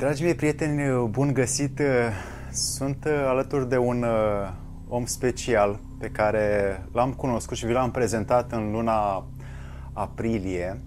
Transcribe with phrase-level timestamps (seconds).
[0.00, 1.80] Dragii mei prieteni, bun găsit!
[2.52, 4.52] Sunt alături de un uh,
[4.88, 6.42] om special pe care
[6.92, 9.26] l-am cunoscut și vi l-am prezentat în luna
[9.92, 10.80] aprilie.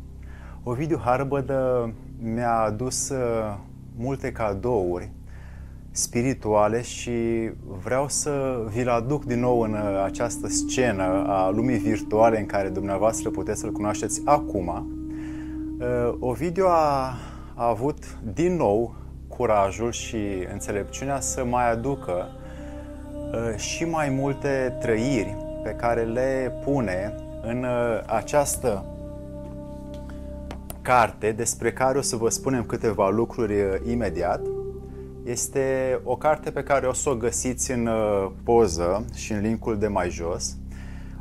[0.63, 3.57] Ovidiu Harbădă mi-a adus uh,
[3.95, 5.11] multe cadouri
[5.91, 7.11] spirituale și
[7.83, 12.69] vreau să vi-l aduc din nou în uh, această scenă a lumii virtuale în care
[12.69, 14.87] dumneavoastră puteți să-l cunoașteți acum.
[16.19, 17.13] Ovidiu a,
[17.55, 19.01] a avut din nou
[19.37, 22.29] curajul și înțelepciunea să mai aducă
[23.31, 28.85] uh, și mai multe trăiri pe care le pune în uh, această
[30.81, 34.41] carte despre care o să vă spunem câteva lucruri uh, imediat.
[35.23, 37.89] Este o carte pe care o să o găsiți în
[38.43, 40.57] poză și în linkul de mai jos.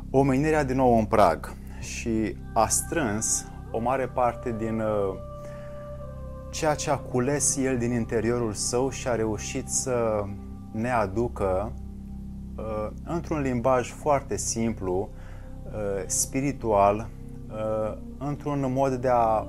[0.09, 4.83] Omenirea din nou în prag și a strâns o mare parte din
[6.53, 10.23] ceea ce a cules el din interiorul său și a reușit să
[10.71, 11.71] ne aducă
[12.55, 15.09] uh, într-un limbaj foarte simplu,
[15.65, 17.09] uh, spiritual,
[17.49, 19.45] uh, într-un mod de a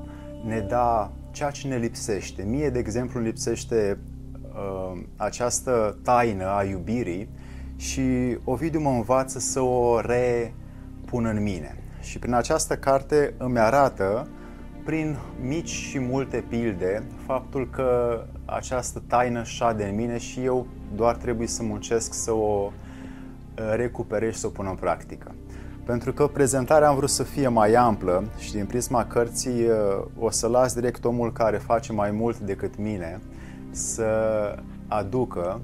[0.47, 2.43] ne da ceea ce ne lipsește.
[2.43, 3.99] Mie, de exemplu, îmi lipsește
[4.43, 7.29] uh, această taină a iubirii
[7.77, 11.77] și Ovidiu mă învață să o repun în mine.
[12.01, 14.43] Și prin această carte îmi arată uh,
[14.85, 21.17] prin mici și multe pilde faptul că această taină șade în mine și eu doar
[21.17, 25.35] trebuie să muncesc să o uh, recuperez și să o pun în practică.
[25.85, 30.31] Pentru că prezentarea am vrut să fie mai amplă și din prisma cărții uh, o
[30.31, 33.21] să las direct omul care face mai mult decât mine
[33.71, 34.09] să
[34.89, 35.61] aducă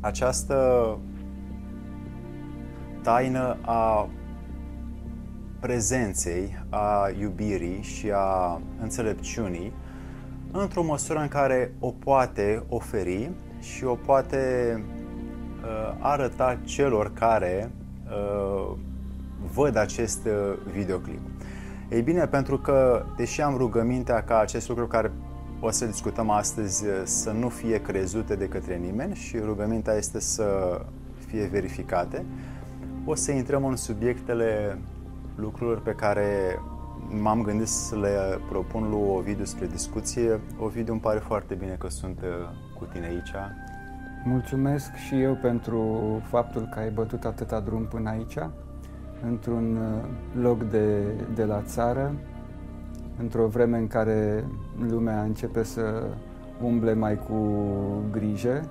[0.00, 0.98] această
[3.02, 4.08] taină a
[5.60, 9.72] prezenței, a iubirii și a înțelepciunii
[10.52, 13.30] într-o măsură în care o poate oferi
[13.60, 14.74] și o poate
[15.62, 17.70] uh, arăta celor care
[18.04, 18.76] uh,
[19.52, 21.20] văd acest uh, videoclip.
[21.90, 25.12] Ei bine, pentru că, deși am rugămintea ca acest lucru care
[25.60, 30.20] o să discutăm astăzi uh, să nu fie crezute de către nimeni și rugămintea este
[30.20, 30.80] să
[31.26, 32.24] fie verificate,
[33.04, 34.78] o să intrăm în subiectele
[35.40, 36.60] lucruri pe care
[37.22, 40.40] m-am gândit să le propun lui Ovidiu spre discuție.
[40.58, 43.34] Ovidiu, îmi pare foarte bine că sunt uh, cu tine aici.
[44.24, 45.82] Mulțumesc și eu pentru
[46.28, 48.38] faptul că ai bătut atâta drum până aici,
[49.26, 51.02] într-un uh, loc de,
[51.34, 52.14] de la țară,
[53.18, 54.44] într-o vreme în care
[54.88, 56.06] lumea începe să
[56.62, 57.56] umble mai cu
[58.10, 58.70] grijă,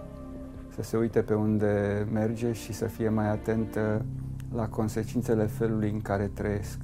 [0.75, 4.05] să se uite pe unde merge și să fie mai atentă
[4.53, 6.79] la consecințele felului în care trăiesc.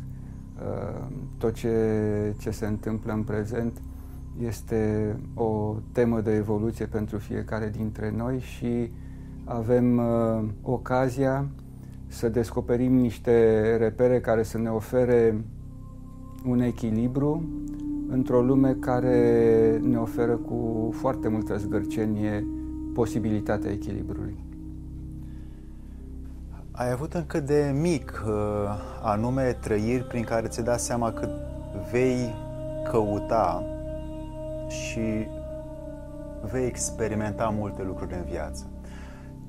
[0.58, 1.06] Uh,
[1.38, 1.78] tot ce,
[2.38, 3.82] ce se întâmplă în prezent
[4.40, 8.92] este o temă de evoluție pentru fiecare dintre noi și
[9.44, 11.48] avem uh, ocazia
[12.08, 15.44] să descoperim niște repere care să ne ofere
[16.46, 17.44] un echilibru
[18.08, 22.48] într-o lume care ne oferă cu foarte multă zgârcenie
[22.94, 24.44] posibilitatea echilibrului.
[26.78, 28.34] Ai avut încă de mic uh,
[29.04, 31.30] anume trăiri prin care ți dai seama că
[31.92, 32.34] vei
[32.92, 33.64] căuta
[34.68, 35.28] și
[36.52, 38.66] vei experimenta multe lucruri în viață.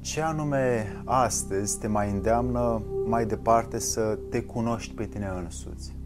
[0.00, 5.96] Ce anume astăzi te mai îndeamnă mai departe să te cunoști pe tine însuți?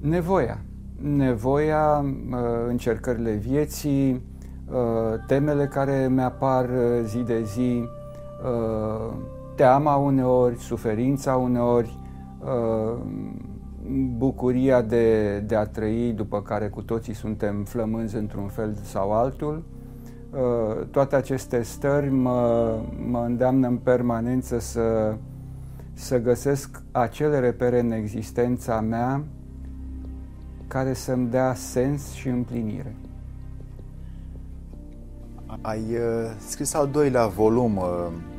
[0.00, 0.58] Nevoia.
[1.00, 6.68] Nevoia, uh, încercările vieții, uh, temele care mi-apar
[7.04, 7.88] zi de zi,
[9.56, 11.98] teama uneori, suferința uneori,
[12.44, 12.98] uh,
[14.16, 19.62] bucuria de, de a trăi, după care cu toții suntem flămânzi într-un fel sau altul.
[20.30, 22.74] Uh, toate aceste stări mă,
[23.08, 25.14] mă îndeamnă în permanență să,
[25.92, 29.24] să găsesc acele repere în existența mea
[30.68, 32.94] care să-mi dea sens și împlinire.
[35.60, 38.34] Ai uh, scris al doilea volum uh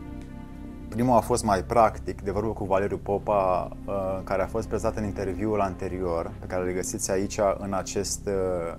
[0.98, 5.00] Primul a fost mai practic, de vorbă cu Valeriu Popa, uh, care a fost prezentat
[5.00, 8.78] în interviul anterior, pe care îl găsiți aici în acest uh,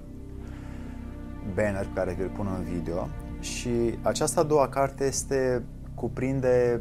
[1.55, 3.09] banner pe care vi-l pun în video.
[3.41, 5.62] Și această a doua carte este
[5.94, 6.81] cuprinde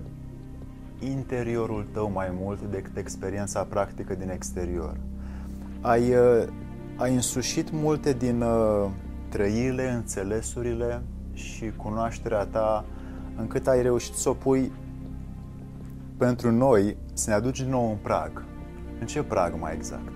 [1.00, 4.98] interiorul tău mai mult decât experiența practică din exterior.
[5.81, 6.48] Ai, uh,
[6.95, 8.44] ai însușit multe din
[9.30, 11.01] trăirile, înțelesurile
[11.33, 12.86] și cunoașterea ta
[13.36, 14.72] încât ai reușit să o pui
[16.18, 18.44] pentru noi să ne aduci din nou un prag.
[19.00, 20.12] În ce prag mai exact?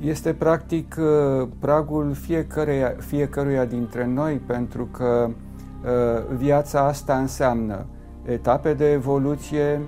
[0.00, 7.86] Este practic uh, pragul fiecăruia, fiecăruia dintre noi, pentru că uh, viața asta înseamnă
[8.24, 9.80] etape de evoluție,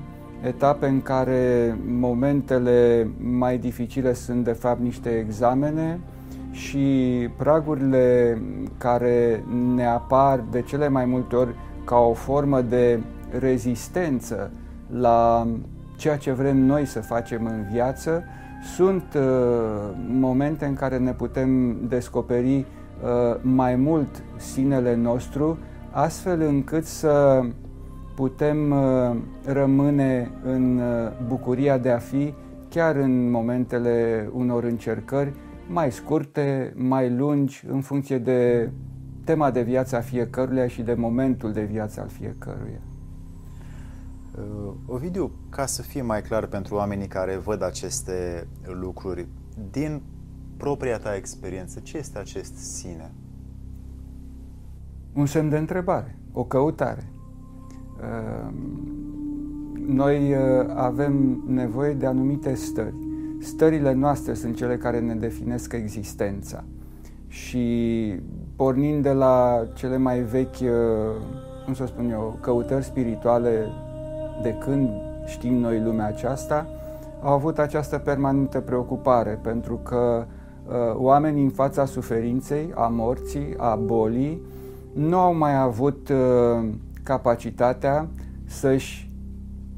[0.42, 6.00] etape în care momentele mai dificile sunt de fapt niște examene
[6.50, 8.38] și pragurile
[8.78, 9.44] care
[9.74, 13.00] ne apar de cele mai multe ori ca o formă de
[13.38, 14.50] rezistență
[14.90, 15.46] la
[15.96, 18.24] ceea ce vrem noi să facem în viață,
[18.74, 25.58] sunt uh, momente în care ne putem descoperi uh, mai mult sinele nostru,
[25.90, 27.42] astfel încât să
[28.14, 32.34] putem uh, rămâne în uh, bucuria de a fi
[32.68, 35.32] chiar în momentele unor încercări
[35.68, 38.70] mai scurte, mai lungi, în funcție de
[39.24, 42.87] tema de viață a fiecăruia și de momentul de viață al fiecăruia.
[44.38, 49.26] Uh, Ovidiu, ca să fie mai clar pentru oamenii care văd aceste lucruri,
[49.70, 50.02] din
[50.56, 53.12] propria ta experiență, ce este acest sine?
[55.14, 57.12] Un semn de întrebare, o căutare.
[58.00, 58.52] Uh,
[59.86, 60.38] noi uh,
[60.74, 62.94] avem nevoie de anumite stări.
[63.40, 66.64] Stările noastre sunt cele care ne definesc existența.
[67.26, 68.14] Și
[68.56, 70.56] pornind de la cele mai vechi,
[71.64, 73.66] cum să spun eu, căutări spirituale
[74.42, 74.90] de când
[75.24, 76.66] știm noi lumea aceasta,
[77.22, 80.26] au avut această permanentă preocupare, pentru că
[80.66, 84.40] uh, oamenii în fața suferinței, a morții, a bolii,
[84.92, 86.68] nu au mai avut uh,
[87.02, 88.08] capacitatea
[88.44, 89.10] să-și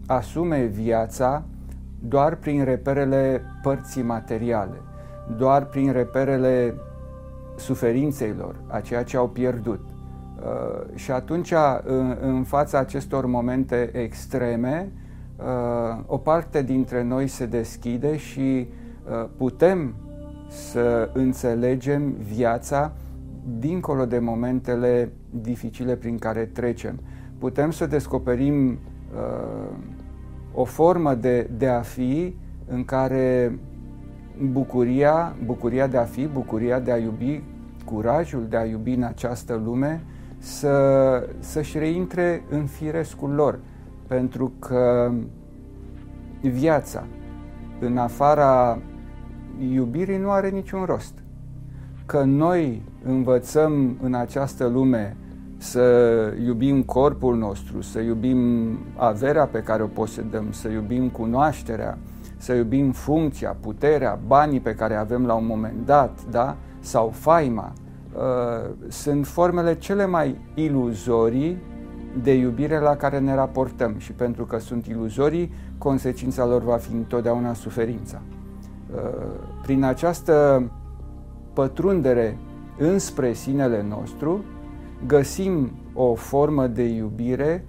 [0.06, 1.42] asume viața
[1.98, 4.76] doar prin reperele părții materiale,
[5.36, 6.74] doar prin reperele
[7.56, 9.89] suferinței lor, a ceea ce au pierdut.
[10.44, 11.52] Uh, și atunci,
[11.82, 14.92] în, în fața acestor momente extreme,
[15.36, 18.40] uh, o parte dintre noi se deschide și
[19.10, 19.94] uh, putem
[20.48, 22.92] să înțelegem viața
[23.58, 27.00] dincolo de momentele dificile prin care trecem.
[27.38, 29.76] Putem să descoperim uh,
[30.54, 33.58] o formă de, de a fi în care
[34.52, 37.42] bucuria, bucuria de a fi, bucuria de a iubi,
[37.84, 40.02] curajul de a iubi în această lume
[40.40, 43.58] să, să-și reintre în firescul lor,
[44.06, 45.12] pentru că
[46.40, 47.04] viața
[47.80, 48.78] în afara
[49.72, 51.14] iubirii nu are niciun rost.
[52.06, 55.16] Că noi învățăm în această lume
[55.56, 55.82] să
[56.44, 58.38] iubim corpul nostru, să iubim
[58.96, 61.98] averea pe care o posedăm, să iubim cunoașterea,
[62.36, 66.56] să iubim funcția, puterea, banii pe care avem la un moment dat, da?
[66.80, 67.72] sau faima,
[68.14, 71.58] Uh, sunt formele cele mai iluzorii
[72.22, 76.92] de iubire la care ne raportăm și pentru că sunt iluzorii, consecința lor va fi
[76.92, 78.20] întotdeauna suferința.
[78.94, 79.00] Uh,
[79.62, 80.62] prin această
[81.52, 82.38] pătrundere
[82.78, 84.44] înspre sinele nostru,
[85.06, 87.66] găsim o formă de iubire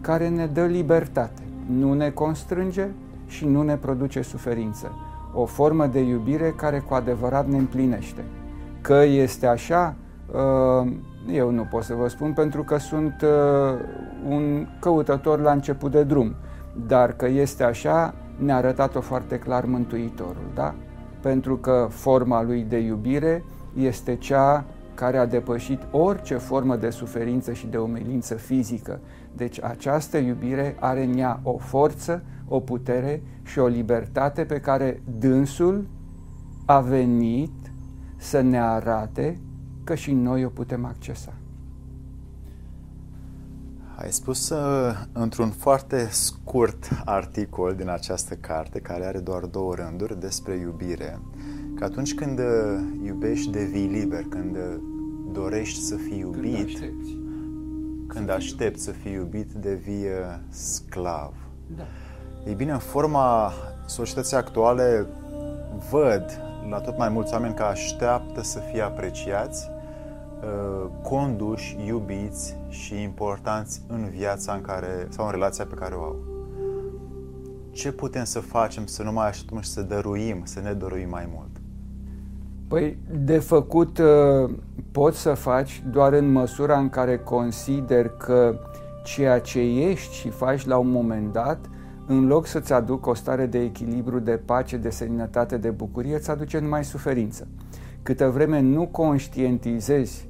[0.00, 2.88] care ne dă libertate, nu ne constrânge
[3.26, 4.90] și nu ne produce suferință.
[5.34, 8.24] O formă de iubire care cu adevărat ne împlinește.
[8.82, 9.94] Că este așa,
[10.32, 10.92] uh,
[11.32, 13.78] eu nu pot să vă spun pentru că sunt uh,
[14.28, 16.34] un căutător la început de drum,
[16.86, 20.74] dar că este așa ne-a arătat-o foarte clar Mântuitorul, da?
[21.20, 24.64] Pentru că forma lui de iubire este cea
[24.94, 29.00] care a depășit orice formă de suferință și de umilință fizică.
[29.36, 35.02] Deci această iubire are în ea o forță, o putere și o libertate pe care
[35.18, 35.86] dânsul
[36.64, 37.61] a venit
[38.22, 39.40] să ne arate
[39.84, 41.32] că și noi o putem accesa.
[43.96, 50.20] Ai spus uh, într-un foarte scurt articol din această carte, care are doar două rânduri,
[50.20, 51.18] despre iubire,
[51.74, 52.44] că atunci când uh,
[53.04, 54.76] iubești devii liber, când uh,
[55.32, 57.18] dorești să fii iubit, când aștepți,
[58.06, 61.32] când aștepți să fii iubit, devii uh, sclav.
[61.76, 61.82] Da.
[62.46, 63.52] Ei bine, în forma
[63.86, 65.06] societății actuale
[65.90, 69.70] văd la tot mai mulți oameni că așteaptă să fie apreciați,
[70.42, 76.02] uh, conduși, iubiți și importanți în viața în care, sau în relația pe care o
[76.02, 76.16] au.
[77.70, 81.28] Ce putem să facem să nu mai așteptăm și să dăruim, să ne dăruim mai
[81.34, 81.50] mult?
[82.68, 84.50] Păi, de făcut uh,
[84.92, 88.58] poți să faci doar în măsura în care consider că
[89.04, 91.58] ceea ce ești și faci la un moment dat
[92.06, 96.30] în loc să-ți aducă o stare de echilibru, de pace, de seninătate, de bucurie, îți
[96.30, 97.48] aduce numai suferință.
[98.02, 100.28] Câtă vreme nu conștientizezi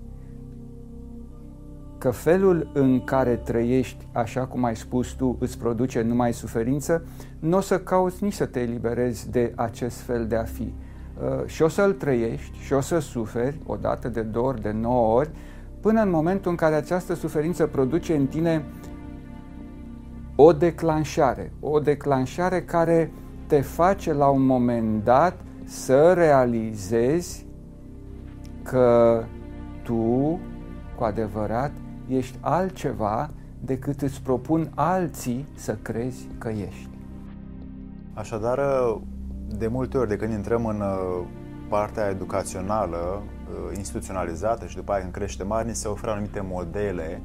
[1.98, 7.04] că felul în care trăiești, așa cum ai spus tu, îți produce numai suferință,
[7.38, 10.62] nu o să cauți nici să te eliberezi de acest fel de a fi.
[10.62, 14.70] uh, și o să-l trăiești și o să suferi o dată, de două ori, de
[14.70, 15.30] nouă ori,
[15.80, 18.64] până în momentul în care această suferință produce în tine
[20.36, 23.12] o declanșare, o declanșare care
[23.46, 27.46] te face la un moment dat să realizezi
[28.62, 29.22] că
[29.82, 30.40] tu,
[30.96, 31.72] cu adevărat,
[32.08, 36.88] ești altceva decât îți propun alții să crezi că ești.
[38.14, 38.60] Așadar,
[39.58, 41.24] de multe ori de când intrăm în uh,
[41.68, 47.22] partea educațională, uh, instituționalizată și după aia când crește mari, ni se oferă anumite modele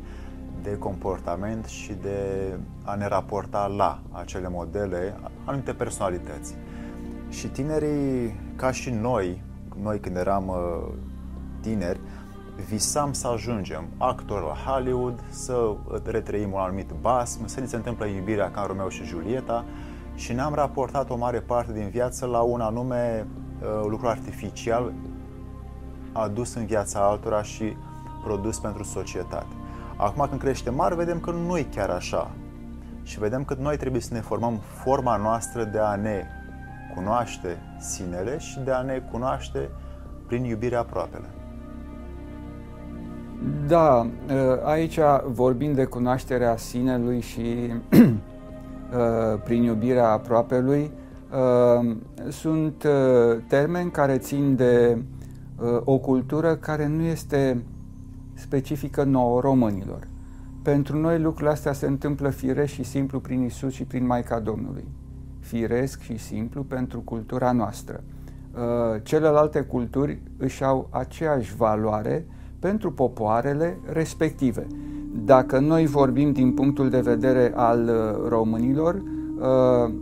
[0.70, 6.56] de comportament și de a ne raporta la acele modele, anumite personalități.
[7.30, 9.42] Și tinerii, ca și noi,
[9.82, 10.94] noi când eram uh,
[11.62, 12.00] tineri,
[12.70, 18.06] visam să ajungem actor la Hollywood, să retrăim un anumit basm, să ni se întâmplă
[18.06, 19.66] iubirea ca în Romeo și Julieta
[20.16, 23.28] și ne-am raportat o mare parte din viață la un anume
[23.62, 24.94] uh, lucru artificial
[26.12, 27.76] adus în viața altora și
[28.24, 29.56] produs pentru societate.
[29.98, 32.32] Acum când crește mari, vedem că nu e chiar așa.
[33.04, 36.24] Și vedem că noi trebuie să ne formăm forma noastră de a ne
[36.96, 39.70] cunoaște sinele și de a ne cunoaște
[40.28, 41.26] prin iubirea aproapele.
[43.68, 47.74] Da, ă, aici vorbim de cunoașterea sinelui și
[48.98, 50.92] ă, prin iubirea aproapelui,
[51.34, 51.86] ă,
[52.30, 52.88] sunt
[53.48, 55.02] termeni care țin de
[55.84, 57.64] o cultură care nu este
[58.38, 60.08] specifică nouă românilor.
[60.62, 64.88] Pentru noi lucrurile astea se întâmplă firesc și simplu prin Isus și prin Maica Domnului.
[65.40, 68.04] Firesc și simplu pentru cultura noastră.
[69.04, 72.26] Celelalte culturi își au aceeași valoare
[72.60, 74.68] pentru popoarele respective.
[75.26, 79.94] Dacă noi vorbim din punctul de vedere al uh, românilor, uh,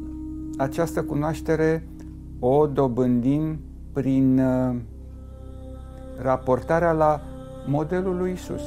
[0.57, 1.87] această cunoaștere
[2.39, 3.59] o dobândim
[3.93, 4.75] prin uh,
[6.21, 7.21] raportarea la
[7.67, 8.62] modelul lui Isus.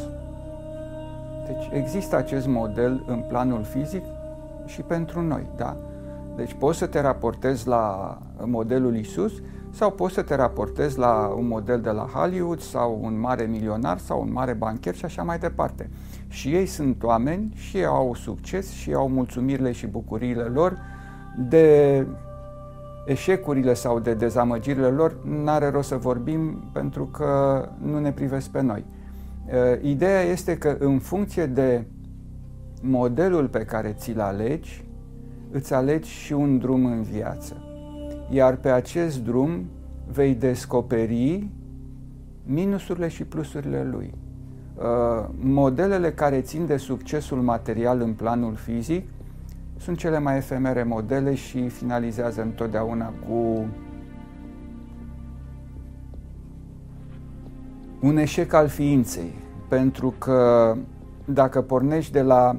[1.46, 4.02] Deci există acest model în planul fizic
[4.66, 5.76] și pentru noi, da?
[6.36, 9.32] Deci poți să te raportezi la modelul Isus
[9.70, 13.98] sau poți să te raportezi la un model de la Hollywood sau un mare milionar
[13.98, 15.90] sau un mare bancher și așa mai departe.
[16.28, 20.78] Și ei sunt oameni și ei au succes și au mulțumirile și bucuriile lor
[21.48, 22.06] de
[23.08, 28.60] eșecurile sau de dezamăgirile lor n-are rost să vorbim pentru că nu ne privesc pe
[28.60, 28.84] noi.
[29.82, 31.84] Ideea este că în funcție de
[32.82, 34.84] modelul pe care ți-l alegi,
[35.50, 37.56] îți alegi și un drum în viață
[38.28, 39.66] iar pe acest drum
[40.12, 41.48] vei descoperi
[42.44, 44.14] minusurile și plusurile lui.
[44.74, 49.08] Uh, modelele care țin de succesul material în planul fizic
[49.78, 53.66] sunt cele mai efemere modele și finalizează întotdeauna cu
[58.00, 59.34] un eșec al ființei,
[59.68, 60.74] pentru că
[61.24, 62.56] dacă pornești de la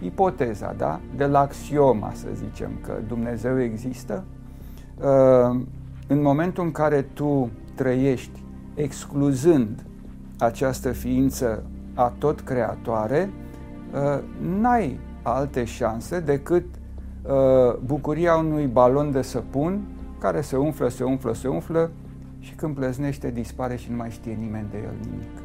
[0.00, 1.00] ipoteza, da?
[1.16, 4.24] de la axioma, să zicem, că Dumnezeu există,
[5.02, 5.60] Uh,
[6.06, 9.84] în momentul în care tu trăiești excluzând
[10.38, 11.62] această ființă
[11.94, 13.30] a tot creatoare,
[13.92, 14.22] uh,
[14.60, 16.64] n-ai alte șanse decât
[17.22, 19.82] uh, bucuria unui balon de săpun
[20.18, 21.90] care se umflă, se umflă, se umflă
[22.38, 25.42] și când pleznește dispare și nu mai știe nimeni de el nimic.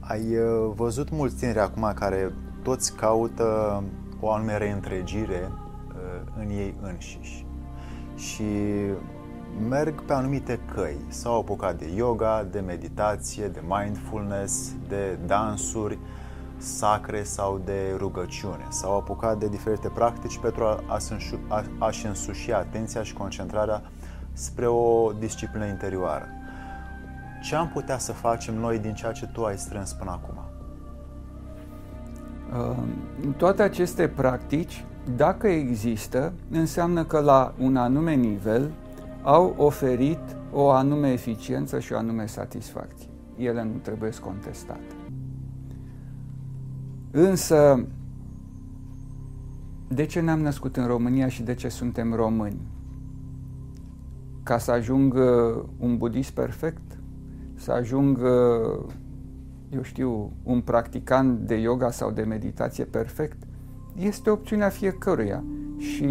[0.00, 0.24] Ai
[0.74, 3.82] văzut mulți tineri acum care toți caută
[4.20, 5.50] o anume reîntregire
[6.38, 7.46] în ei înșiși
[8.16, 8.44] și
[9.68, 10.96] merg pe anumite căi.
[11.08, 15.98] S-au apucat de yoga, de meditație, de mindfulness, de dansuri
[16.64, 18.66] sacre sau de rugăciune.
[18.68, 20.80] S-au apucat de diferite practici pentru a,
[21.48, 23.82] a, a-și însuși atenția și concentrarea
[24.32, 26.28] spre o disciplină interioară.
[27.42, 30.38] Ce am putea să facem noi din ceea ce tu ai strâns până acum?
[32.58, 32.76] Uh,
[33.36, 34.84] toate aceste practici
[35.16, 38.70] dacă există, înseamnă că la un anume nivel
[39.22, 43.08] au oferit o anume eficiență și o anume satisfacție.
[43.36, 44.93] Ele nu trebuie contestate.
[47.16, 47.86] Însă,
[49.88, 52.60] de ce ne-am născut în România și de ce suntem români?
[54.42, 55.14] Ca să ajung
[55.78, 56.98] un budist perfect?
[57.54, 58.18] Să ajung,
[59.70, 63.36] eu știu, un practicant de yoga sau de meditație perfect?
[63.98, 65.44] este opțiunea fiecăruia
[65.76, 66.04] și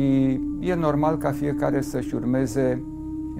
[0.60, 2.84] e normal ca fiecare să-și urmeze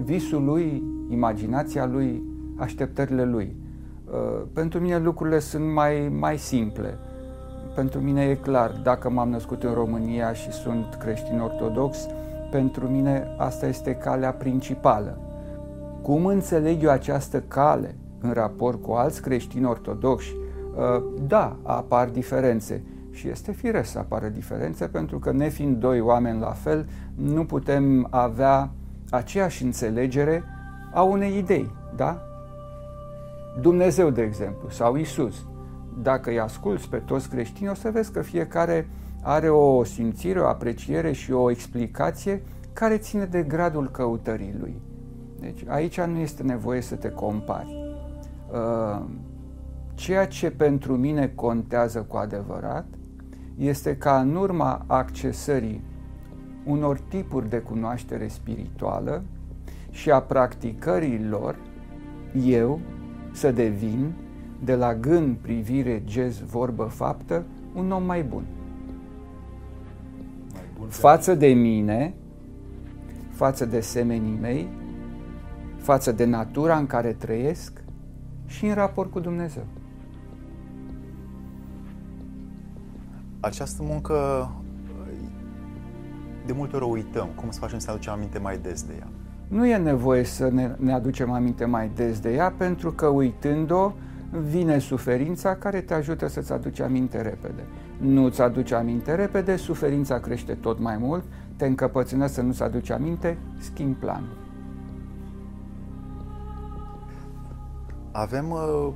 [0.04, 2.22] visul lui, imaginația lui,
[2.56, 3.56] așteptările lui.
[4.04, 6.98] Uh, pentru mine lucrurile sunt mai, mai simple.
[7.74, 12.06] Pentru mine e clar, dacă m-am născut în România și sunt creștin ortodox,
[12.50, 15.18] pentru mine asta este calea principală.
[16.02, 20.34] Cum înțeleg eu această cale în raport cu alți creștini ortodoxi?
[20.76, 26.40] Uh, da, apar diferențe și este firesc să apară diferențe pentru că nefiind doi oameni
[26.40, 28.70] la fel, nu putem avea
[29.10, 30.44] aceeași înțelegere
[30.92, 32.22] a unei idei, da?
[33.60, 35.34] Dumnezeu, de exemplu, sau Isus.
[36.02, 38.88] Dacă îi asculți pe toți creștinii, o să vezi că fiecare
[39.22, 44.80] are o simțire, o apreciere și o explicație care ține de gradul căutării lui.
[45.40, 47.96] Deci aici nu este nevoie să te compari.
[48.52, 49.02] Uh,
[49.94, 52.86] ceea ce pentru mine contează cu adevărat
[53.56, 55.84] este ca în urma accesării
[56.64, 59.22] unor tipuri de cunoaștere spirituală
[59.90, 61.56] și a practicării lor,
[62.44, 62.80] eu
[63.32, 64.12] să devin,
[64.64, 67.44] de la gând, privire, gest, vorbă, faptă,
[67.74, 68.44] un om mai bun.
[70.52, 72.14] Mai bun față de mine,
[73.30, 74.68] față de semenii mei,
[75.76, 77.82] față de natura în care trăiesc
[78.46, 79.64] și în raport cu Dumnezeu.
[83.40, 84.48] Această muncă
[86.46, 87.28] de multe ori o uităm.
[87.34, 89.08] Cum să facem să ne aducem aminte mai des de ea?
[89.48, 93.92] Nu e nevoie să ne, ne aducem aminte mai des de ea, pentru că uitând-o,
[94.40, 97.64] vine suferința care te ajută să-ți aduci aminte repede.
[97.98, 101.24] Nu-ți aduce aminte repede, suferința crește tot mai mult,
[101.56, 104.36] te încăpățână să nu-ți aduci aminte, schimb planul.
[108.12, 108.92] Avem, uh,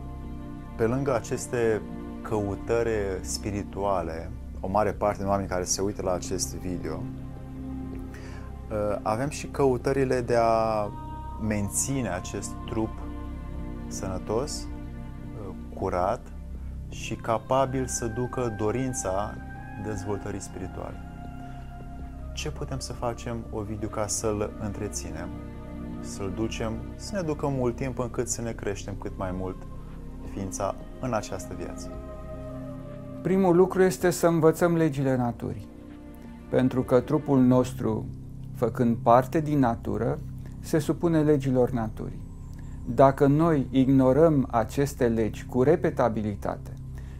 [0.76, 1.82] pe lângă aceste
[2.22, 2.90] căutări
[3.20, 4.30] spirituale,
[4.60, 7.02] o mare parte din oameni care se uită la acest video,
[8.70, 10.88] uh, avem și căutările de a
[11.48, 12.90] menține acest trup
[13.86, 14.77] sănătos, uh,
[15.80, 16.20] curat
[16.88, 19.34] și capabil să ducă dorința
[19.86, 20.96] dezvoltării spirituale.
[22.34, 25.28] Ce putem să facem, Ovidiu, ca să-l întreținem,
[26.00, 29.56] să-l ducem, să ne ducă mult timp încât să ne creștem cât mai mult
[30.32, 31.90] ființa în această viață?
[33.22, 35.68] Primul lucru este să învățăm legile naturii.
[36.48, 38.06] Pentru că trupul nostru,
[38.54, 40.18] făcând parte din natură,
[40.60, 42.27] se supune legilor naturii.
[42.94, 46.72] Dacă noi ignorăm aceste legi cu repetabilitate,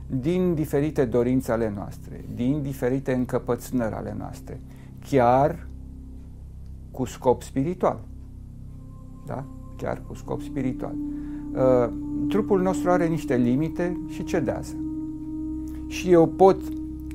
[0.06, 4.60] din diferite dorințe ale noastre, din diferite încăpățânări ale noastre,
[5.08, 5.66] chiar
[6.90, 7.98] cu scop spiritual.
[9.26, 9.44] Da?
[9.76, 10.94] Chiar cu scop spiritual.
[11.52, 11.92] Uh,
[12.28, 14.74] trupul nostru are niște limite și cedează
[15.86, 16.60] și eu pot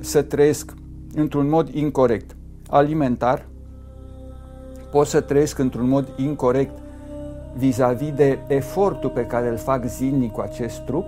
[0.00, 0.74] să trăiesc
[1.14, 2.36] într-un mod incorrect
[2.68, 3.46] alimentar,
[4.90, 6.78] pot să trăiesc într-un mod incorrect
[7.56, 11.06] vis-a-vis de efortul pe care îl fac zilnic cu acest trup,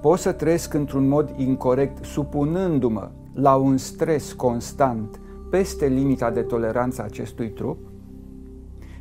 [0.00, 7.00] pot să trăiesc într-un mod incorrect supunându-mă la un stres constant peste limita de toleranță
[7.02, 7.78] a acestui trup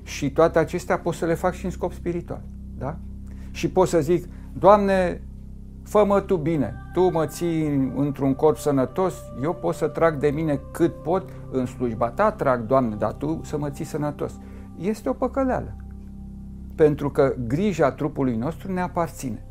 [0.04, 2.42] și toate acestea pot să le fac și în scop spiritual.
[2.78, 2.98] Da?
[3.52, 4.26] Și pot să zic,
[4.60, 5.22] Doamne,
[5.84, 10.60] fă-mă tu bine, tu mă ții într-un corp sănătos, eu pot să trag de mine
[10.72, 14.34] cât pot, în slujba ta trag, Doamne, dar tu să mă ții sănătos.
[14.80, 15.76] Este o păcăleală,
[16.78, 19.42] pentru că grija trupului nostru ne aparține.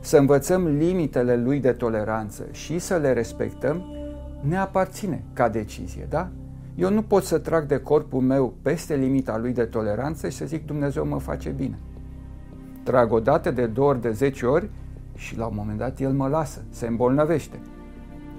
[0.00, 3.84] Să învățăm limitele lui de toleranță și să le respectăm
[4.40, 6.28] ne aparține ca decizie, da?
[6.74, 10.44] Eu nu pot să trag de corpul meu peste limita lui de toleranță și să
[10.44, 11.78] zic Dumnezeu mă face bine.
[12.82, 14.70] Trag o dată, de două ori, de zece ori
[15.14, 17.60] și la un moment dat el mă lasă, se îmbolnăvește.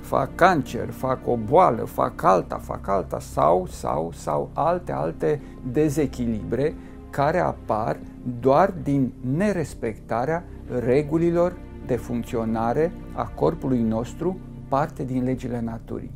[0.02, 6.74] Fac cancer, fac o boală, fac alta, fac alta sau, sau, sau alte, alte dezechilibre
[7.18, 7.98] care apar
[8.40, 10.44] doar din nerespectarea
[10.80, 16.12] regulilor de funcționare a corpului nostru, parte din legile naturii.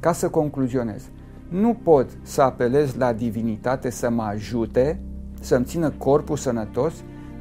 [0.00, 1.08] Ca să concluzionez,
[1.48, 5.00] nu pot să apelez la divinitate să mă ajute,
[5.40, 6.94] să-mi țină corpul sănătos,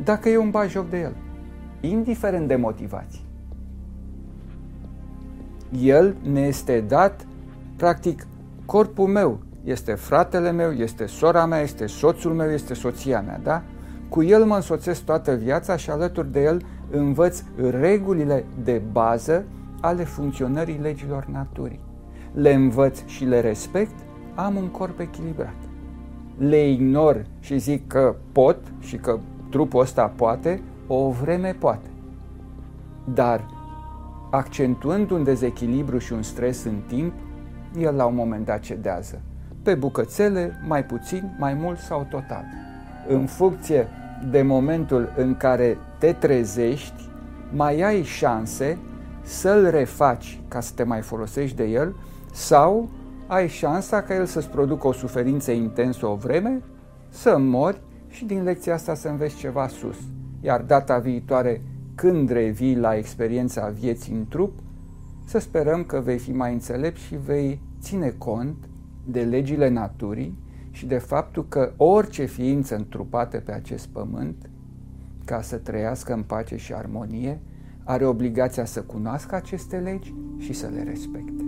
[0.04, 1.16] dacă eu îmi bag joc de el
[1.82, 3.26] indiferent de motivații.
[5.82, 7.28] El ne este dat,
[7.76, 8.28] practic,
[8.66, 13.64] corpul meu este fratele meu, este sora mea, este soțul meu, este soția mea, da?
[14.10, 19.46] Cu el mă însoțesc toată viața și alături de el învăț regulile de bază
[19.82, 21.80] ale funcționării legilor naturii.
[22.34, 23.96] Le învăț și le respect,
[24.36, 25.56] am un corp echilibrat.
[26.38, 29.20] Le ignor și zic că pot și că
[29.50, 31.90] trupul ăsta poate, o vreme poate.
[33.14, 33.46] Dar
[34.32, 37.14] accentuând un dezechilibru și un stres în timp,
[37.80, 39.22] el la un moment dat cedează.
[39.70, 42.44] Pe bucățele, mai puțin, mai mult sau total.
[43.08, 43.88] În funcție
[44.32, 47.10] de momentul în care te trezești,
[47.54, 48.78] mai ai șanse
[49.22, 51.96] să-l refaci ca să te mai folosești de el
[52.32, 52.90] sau
[53.28, 56.62] ai șansa ca el să-ți producă o suferință intensă o vreme,
[57.10, 59.98] să mori și din lecția asta să înveți ceva sus.
[60.42, 61.62] Iar data viitoare,
[61.96, 64.60] când revii la experiența vieții în trup,
[65.26, 68.69] să sperăm că vei fi mai înțelept și vei ține cont
[69.12, 70.38] de legile naturii
[70.72, 74.50] și de faptul că orice ființă întrupată pe acest pământ,
[75.26, 77.40] ca să trăiască în pace și armonie,
[77.84, 81.44] are obligația să cunoască aceste legi și să le respecte.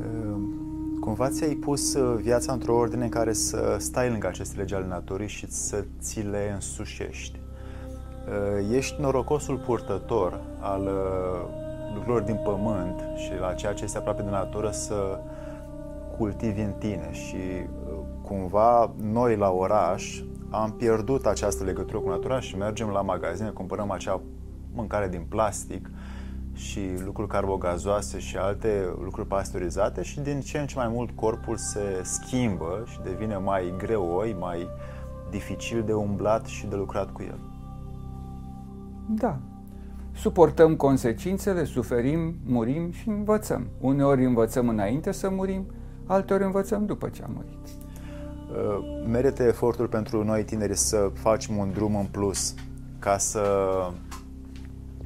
[0.00, 4.74] Ehm, cumva ți-ai pus uh, viața într-o ordine în care să stai lângă aceste legi
[4.74, 7.38] ale naturii și să ți le însușești.
[7.38, 11.58] Uh, ești norocosul purtător al uh,
[11.94, 15.18] lucrurilor din pământ și la ceea ce este aproape de natură să
[16.20, 17.36] cultivi în tine și
[18.22, 23.90] cumva noi la oraș am pierdut această legătură cu natura și mergem la magazine, cumpărăm
[23.90, 24.20] acea
[24.72, 25.90] mâncare din plastic
[26.52, 31.56] și lucruri carbogazoase și alte lucruri pasteurizate și din ce în ce mai mult corpul
[31.56, 34.68] se schimbă și devine mai greoi, mai
[35.30, 37.38] dificil de umblat și de lucrat cu el.
[39.08, 39.38] Da.
[40.12, 43.66] Suportăm consecințele, suferim, murim și învățăm.
[43.80, 45.66] Uneori învățăm înainte să murim,
[46.10, 47.68] alteori învățăm după ce am murit.
[48.50, 52.54] Uh, merită efortul pentru noi tineri să facem un drum în plus
[52.98, 53.42] ca să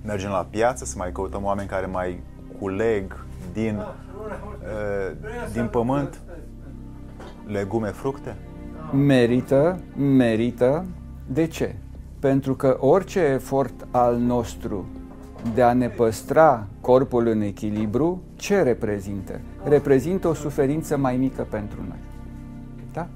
[0.04, 2.22] mergem la piață, să mai căutăm oameni care mai
[2.58, 5.16] culeg din, uh,
[5.52, 6.20] din pământ
[7.46, 8.36] legume, fructe?
[8.92, 10.84] Merită, merită.
[11.26, 11.74] De ce?
[12.18, 14.86] Pentru că orice efort al nostru
[15.54, 19.40] de a ne păstra corpul în echilibru, ce reprezintă?
[19.64, 21.98] Reprezintă o suferință mai mică pentru noi.
[22.92, 23.08] Da?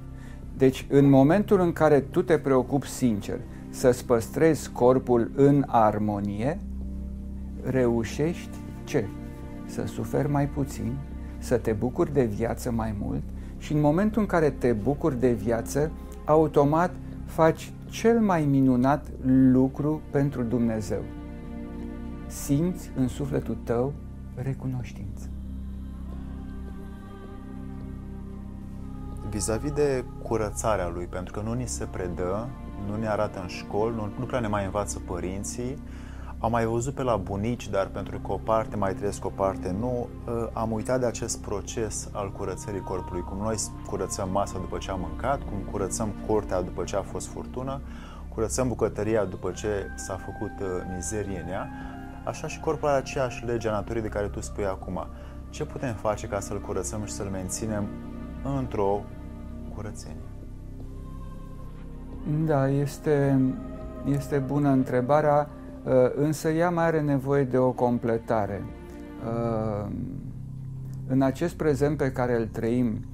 [0.57, 6.59] Deci, în momentul în care tu te preocupi sincer să-ți păstrezi corpul în armonie,
[7.63, 9.05] reușești ce?
[9.65, 10.93] Să suferi mai puțin,
[11.37, 13.23] să te bucuri de viață mai mult
[13.57, 15.91] și în momentul în care te bucuri de viață,
[16.25, 16.91] automat
[17.25, 19.05] faci cel mai minunat
[19.51, 21.01] lucru pentru Dumnezeu.
[22.27, 23.93] Simți în sufletul tău
[24.35, 25.28] recunoștință.
[29.29, 32.49] Vis-a-vis de curățarea lui, pentru că nu ni se predă,
[32.87, 35.77] nu ne arată în școli, nu, nu prea ne mai învață părinții,
[36.39, 39.75] am mai văzut pe la bunici, dar pentru că o parte mai trăiesc, o parte
[39.79, 43.21] nu, ă, am uitat de acest proces al curățării corpului.
[43.21, 47.27] Cum noi curățăm masa după ce am mâncat, cum curățăm curtea după ce a fost
[47.27, 47.81] furtună,
[48.33, 51.69] curățăm bucătăria după ce s-a făcut ă, mizerie în ea,
[52.23, 55.07] așa și corpul are aceeași lege a naturii de care tu spui acum.
[55.49, 57.87] Ce putem face ca să-l curățăm și să-l menținem
[58.57, 59.01] într-o
[59.79, 60.21] curățenie?
[62.45, 63.41] Da, este,
[64.05, 65.49] este bună întrebarea
[65.83, 68.63] Uh, însă ea mai are nevoie de o completare.
[69.25, 69.91] Uh,
[71.07, 73.05] în acest prezent pe care îl trăim,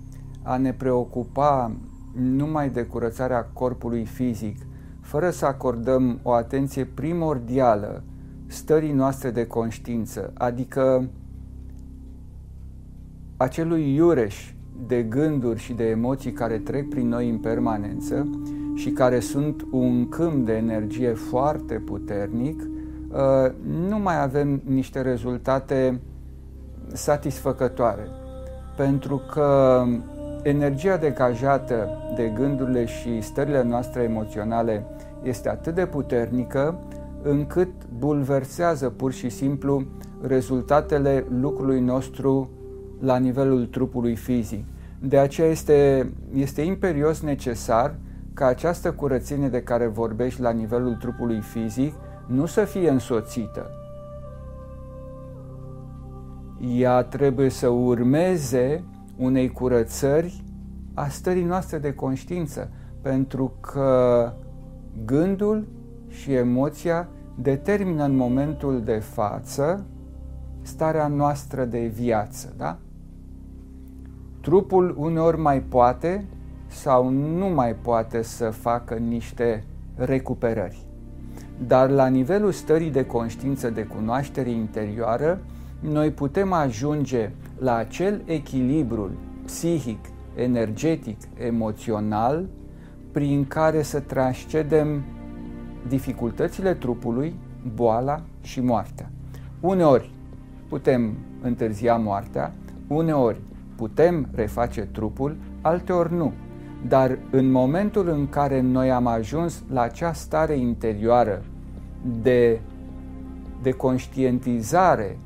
[0.43, 1.71] a ne preocupa
[2.13, 4.57] numai de curățarea corpului fizic,
[5.01, 8.03] fără să acordăm o atenție primordială
[8.45, 11.09] stării noastre de conștiință, adică
[13.37, 14.54] acelui iureș
[14.87, 18.27] de gânduri și de emoții care trec prin noi în permanență,
[18.75, 23.51] și care sunt un câmp de energie foarte puternic, uh,
[23.89, 25.99] nu mai avem niște rezultate
[26.93, 28.07] satisfăcătoare.
[28.77, 29.81] Pentru că
[30.43, 34.85] energia degajată de gândurile și stările noastre emoționale
[35.23, 36.79] este atât de puternică
[37.21, 39.83] încât bulversează pur și simplu
[40.21, 42.49] rezultatele lucrului nostru
[42.99, 44.65] la nivelul trupului fizic.
[44.99, 47.95] De aceea este, este imperios necesar
[48.33, 51.93] ca această curățenie de care vorbești la nivelul trupului fizic
[52.27, 53.69] nu să fie însoțită.
[56.77, 58.83] Ea trebuie să urmeze
[59.17, 60.43] unei curățări
[60.93, 62.69] a stării noastre de conștiință,
[63.01, 64.31] pentru că
[65.05, 65.67] gândul
[66.07, 69.85] și emoția determină în momentul de față
[70.61, 72.77] starea noastră de viață, da?
[74.45, 76.25] Trupul uneori mai poate
[76.67, 79.63] sau nu mai poate să facă niște
[79.95, 80.85] recuperări.
[81.67, 85.39] Dar la nivelul stării de conștiință, de cunoaștere interioară,
[85.79, 89.11] noi putem ajunge la acel echilibru
[89.45, 89.99] psihic,
[90.35, 92.45] energetic, emoțional,
[93.11, 95.03] prin care să transcedem
[95.87, 97.35] dificultățile trupului,
[97.75, 99.09] boala și moartea.
[99.59, 100.11] Uneori
[100.69, 102.53] putem întârzia moartea,
[102.87, 103.39] uneori
[103.75, 106.33] putem reface trupul, alteori nu.
[106.87, 111.43] Dar în momentul în care noi am ajuns la acea stare interioară
[112.21, 112.59] de,
[113.61, 115.17] de conștientizare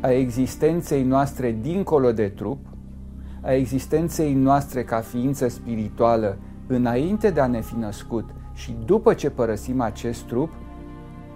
[0.00, 2.58] a existenței noastre dincolo de trup,
[3.40, 9.30] a existenței noastre ca ființă spirituală înainte de a ne fi născut și după ce
[9.30, 10.50] părăsim acest trup,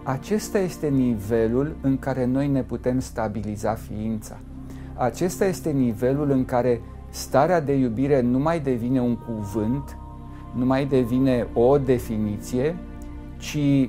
[0.09, 4.37] acesta este nivelul în care noi ne putem stabiliza ființa.
[4.95, 9.97] Acesta este nivelul în care starea de iubire nu mai devine un cuvânt,
[10.55, 12.77] nu mai devine o definiție,
[13.39, 13.89] ci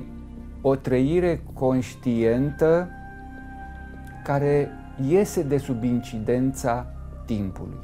[0.60, 2.88] o trăire conștientă
[4.24, 4.68] care
[5.08, 6.86] iese de sub incidența
[7.26, 7.78] timpului.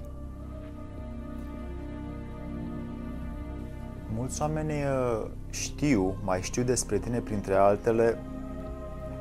[4.14, 5.26] Mulți oameni uh,
[5.60, 8.18] știu, mai știu despre tine printre altele,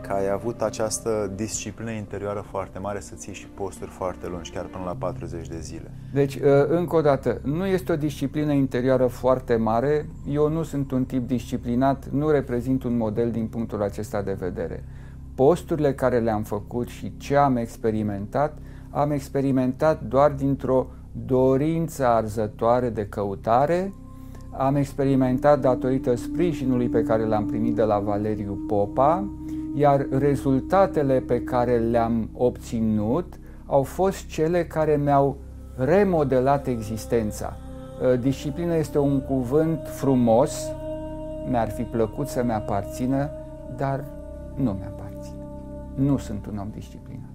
[0.08, 4.65] că ai avut această disciplină interioară foarte mare să ții și posturi foarte lungi, chiar
[4.65, 5.91] până la 40 de zile.
[6.13, 10.91] Deci, uh, încă o dată, nu este o disciplină interioară foarte mare, eu nu sunt
[10.91, 14.84] un tip disciplinat, nu reprezint un model din punctul acesta de vedere.
[15.36, 18.58] Posturile care le-am făcut și ce am experimentat,
[18.89, 20.88] am experimentat doar dintr-o
[21.26, 23.93] dorință arzătoare de căutare,
[24.58, 29.28] am experimentat datorită sprijinului pe care l-am primit de la Valeriu Popa,
[29.74, 35.38] iar rezultatele pe care le-am obținut au fost cele care mi-au
[35.76, 37.58] remodelat existența.
[38.02, 40.68] Uh, disciplina este un cuvânt frumos,
[41.50, 43.30] mi-ar fi plăcut să-mi aparțină,
[43.78, 44.04] dar
[44.56, 45.44] nu mi-aparține.
[45.96, 47.30] Nu sunt un om disciplinat.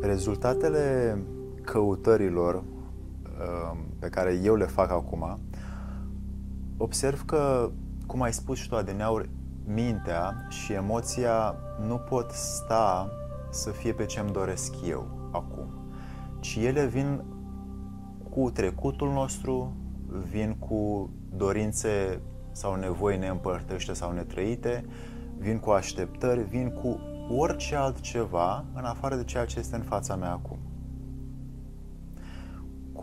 [0.00, 1.18] Rezultatele
[1.62, 5.38] căutărilor uh, pe care eu le fac acum,
[6.76, 7.70] observ că,
[8.06, 9.30] cum ai spus și tu, adineauri,
[9.66, 11.54] mintea și emoția
[11.86, 13.10] nu pot sta
[13.50, 15.66] să fie pe ce îmi doresc eu acum,
[16.40, 17.24] ci ele vin
[18.30, 19.72] cu trecutul nostru,
[20.30, 22.20] vin cu dorințe
[22.52, 24.84] sau nevoi neîmpărtășite sau netrăite,
[25.38, 27.00] vin cu așteptări, vin cu
[27.36, 30.58] orice altceva în afară de ceea ce este în fața mea acum.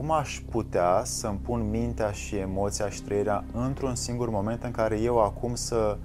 [0.01, 4.99] Cum aș putea să-mi pun mintea și emoția și trăirea într-un singur moment în care
[4.99, 5.97] eu acum să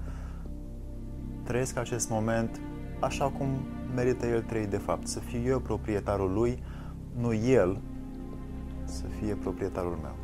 [1.43, 2.59] trăiesc acest moment
[2.99, 3.47] așa cum
[3.95, 6.63] merită el trăit de fapt, să fiu eu proprietarul lui,
[7.19, 7.79] nu el
[8.83, 10.15] să fie proprietarul meu.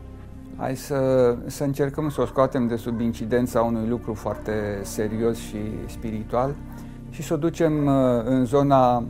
[0.58, 0.98] Hai să,
[1.46, 5.58] să încercăm să o scoatem de sub incidența unui lucru foarte serios și
[5.88, 6.56] spiritual
[7.10, 9.04] și să o ducem uh, în zona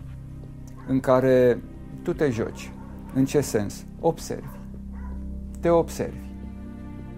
[0.87, 1.63] în care
[2.03, 2.71] tu te joci.
[3.13, 3.85] În ce sens?
[3.99, 4.57] Observi.
[5.59, 6.31] Te observi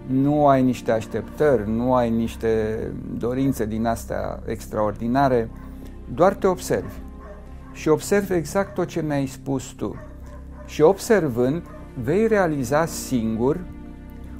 [0.06, 2.78] nu ai niște așteptări, nu ai niște
[3.18, 5.50] dorințe din astea extraordinare,
[6.14, 6.94] doar te observi.
[7.72, 9.96] Și observi exact tot ce mi-ai spus tu.
[10.66, 11.62] Și observând,
[12.02, 13.60] vei realiza singur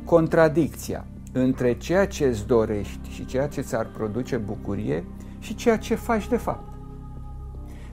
[0.05, 5.05] contradicția între ceea ce îți dorești și ceea ce ți-ar produce bucurie
[5.39, 6.75] și ceea ce faci de fapt.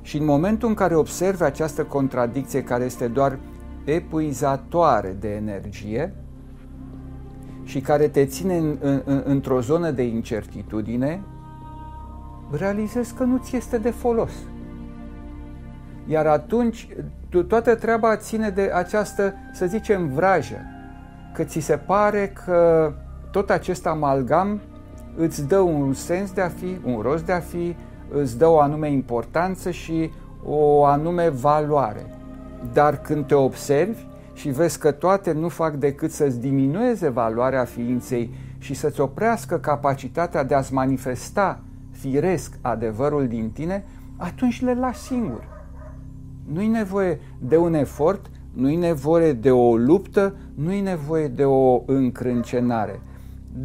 [0.01, 3.39] Și în momentul în care observi această contradicție care este doar
[3.85, 6.13] epuizatoare de energie,
[7.63, 11.21] și care te ține în, în, într-o zonă de incertitudine,
[12.51, 14.31] realizezi că nu ți este de folos.
[16.07, 16.87] Iar atunci
[17.47, 20.55] toată treaba ține de această, să zicem, vrajă,
[21.33, 22.93] că ți se pare că
[23.31, 24.61] tot acest amalgam
[25.17, 27.75] îți dă un sens de a fi, un rost de a fi,
[28.09, 30.11] îți dă o anume importanță și
[30.45, 32.22] o anume valoare.
[32.73, 38.33] Dar când te observi, și vezi că toate nu fac decât să-ți diminueze valoarea ființei
[38.57, 41.59] și să-ți oprească capacitatea de a-ți manifesta
[41.91, 43.85] firesc adevărul din tine,
[44.17, 45.47] atunci le lași singur.
[46.53, 53.01] Nu-i nevoie de un efort, nu-i nevoie de o luptă, nu-i nevoie de o încrâncenare,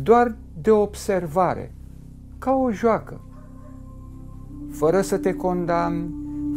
[0.03, 1.73] doar de observare,
[2.39, 3.21] ca o joacă,
[4.71, 6.11] fără să te condamni,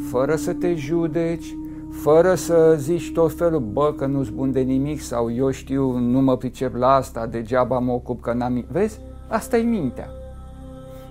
[0.10, 1.56] fără să te judeci,
[1.92, 6.22] fără să zici tot felul, bă, că nu-s bun de nimic sau eu știu, nu
[6.22, 8.66] mă pricep la asta, degeaba mă ocup că n-am...
[8.72, 9.00] Vezi?
[9.28, 10.10] Asta e mintea.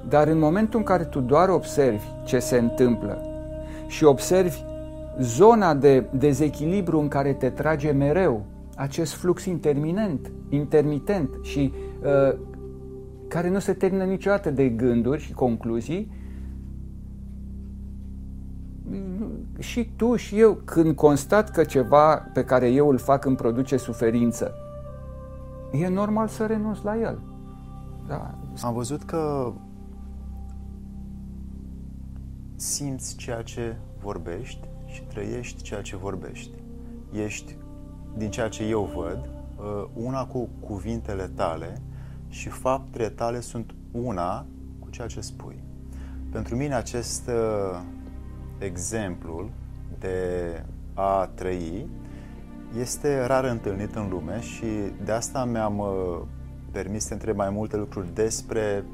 [0.08, 3.18] Dar în momentul în care tu doar observi ce se întâmplă
[3.86, 4.64] și observi
[5.20, 8.44] zona de dezechilibru în care te trage mereu
[8.76, 12.38] acest flux interminent, intermitent și uh,
[13.28, 16.10] care nu se termină niciodată de gânduri și concluzii,
[19.58, 23.76] și tu și eu, când constat că ceva pe care eu îl fac îmi produce
[23.76, 24.54] suferință,
[25.72, 27.18] e normal să renunț la el.
[28.06, 28.34] Da.
[28.62, 29.52] Am văzut că
[32.56, 36.54] simți ceea ce vorbești și trăiești ceea ce vorbești.
[37.12, 37.56] Ești,
[38.16, 41.82] din ceea ce eu văd, uh, una cu cuvintele tale
[42.28, 44.46] și faptele tale sunt una
[44.78, 45.62] cu ceea ce spui.
[46.30, 47.80] Pentru mine acest uh,
[48.60, 49.50] exemplul
[49.98, 50.62] de
[50.94, 51.88] a trăi
[52.78, 54.66] este rar întâlnit în lume și
[55.04, 56.20] de asta mi-am uh,
[56.70, 58.84] permis să întreb mai multe lucruri despre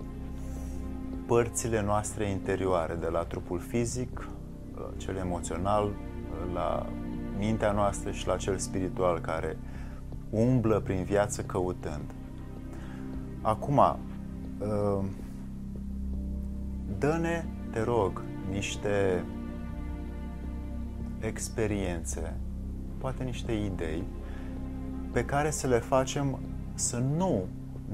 [1.27, 4.29] părțile noastre interioare, de la trupul fizic,
[4.97, 5.91] cel emoțional,
[6.55, 6.87] la
[7.39, 9.57] mintea noastră și la cel spiritual care
[10.31, 12.15] umblă prin viață căutând.
[13.43, 15.05] Acum, uh,
[16.99, 19.25] dă-ne, te rog, niște
[21.21, 22.37] experiențe,
[22.99, 24.05] poate niște idei,
[25.13, 26.39] pe care să le facem
[26.75, 27.45] să nu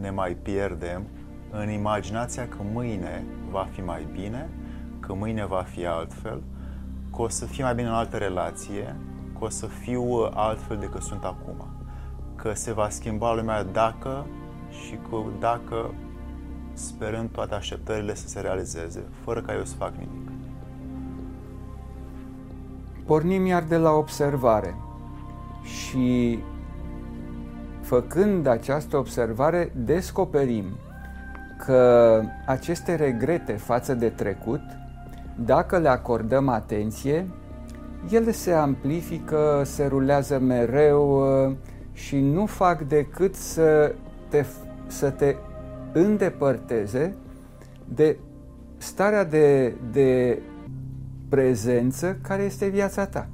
[0.00, 1.02] ne mai pierdem
[1.50, 4.48] în imaginația că mâine va fi mai bine,
[5.00, 6.42] că mâine va fi altfel,
[7.14, 8.96] că o să fie mai bine în altă relație,
[9.38, 10.02] că o să fiu
[10.34, 11.66] altfel decât sunt acum,
[12.36, 14.26] că se va schimba lumea dacă
[14.70, 15.94] și că dacă
[16.72, 20.31] sperând toate așteptările să se realizeze, fără ca eu să fac nimic.
[23.04, 24.74] Pornim iar de la observare.
[25.62, 26.38] Și
[27.80, 30.64] făcând această observare descoperim
[31.66, 34.60] că aceste regrete față de trecut,
[35.44, 37.28] dacă le acordăm atenție,
[38.10, 41.54] ele se amplifică, se rulează mereu uh,
[41.92, 43.94] și nu fac decât să
[44.28, 44.44] te,
[44.86, 45.36] să te
[45.92, 47.14] îndepărteze
[47.94, 48.16] de
[48.76, 50.38] starea de, de
[51.32, 53.28] prezență care este viața ta.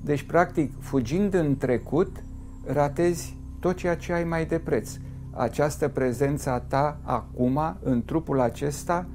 [0.00, 2.22] Deci, practic, fugind în trecut,
[2.64, 4.90] ratezi tot ceea ce ai mai de preț.
[5.30, 9.06] Această prezență a ta acum, în trupul acesta,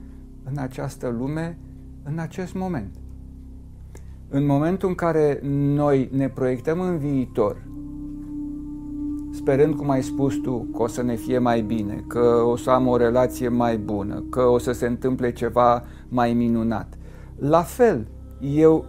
[0.44, 1.58] în această lume,
[2.04, 2.96] în acest moment.
[4.30, 5.40] În momentul în care
[5.76, 7.62] noi ne proiectăm în viitor,
[9.32, 12.70] sperând, cum ai spus tu, că o să ne fie mai bine, că o să
[12.70, 16.98] am o relație mai bună, că o să se întâmple ceva mai minunat.
[17.40, 18.08] La fel,
[18.40, 18.86] eu,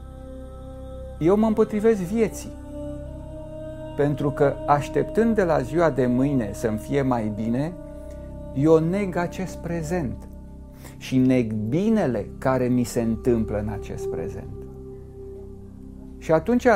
[1.19, 2.53] eu mă împotrivesc vieții.
[3.97, 7.73] Pentru că așteptând de la ziua de mâine să-mi fie mai bine,
[8.55, 10.17] eu neg acest prezent
[10.97, 14.49] și neg binele care mi se întâmplă în acest prezent.
[16.19, 16.73] Și atunci, uh,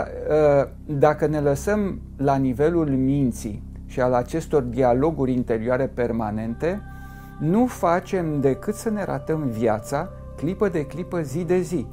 [0.84, 6.82] dacă ne lăsăm la nivelul minții și al acestor dialoguri interioare permanente,
[7.40, 11.86] nu facem decât să ne ratăm viața clipă de clipă, zi de zi,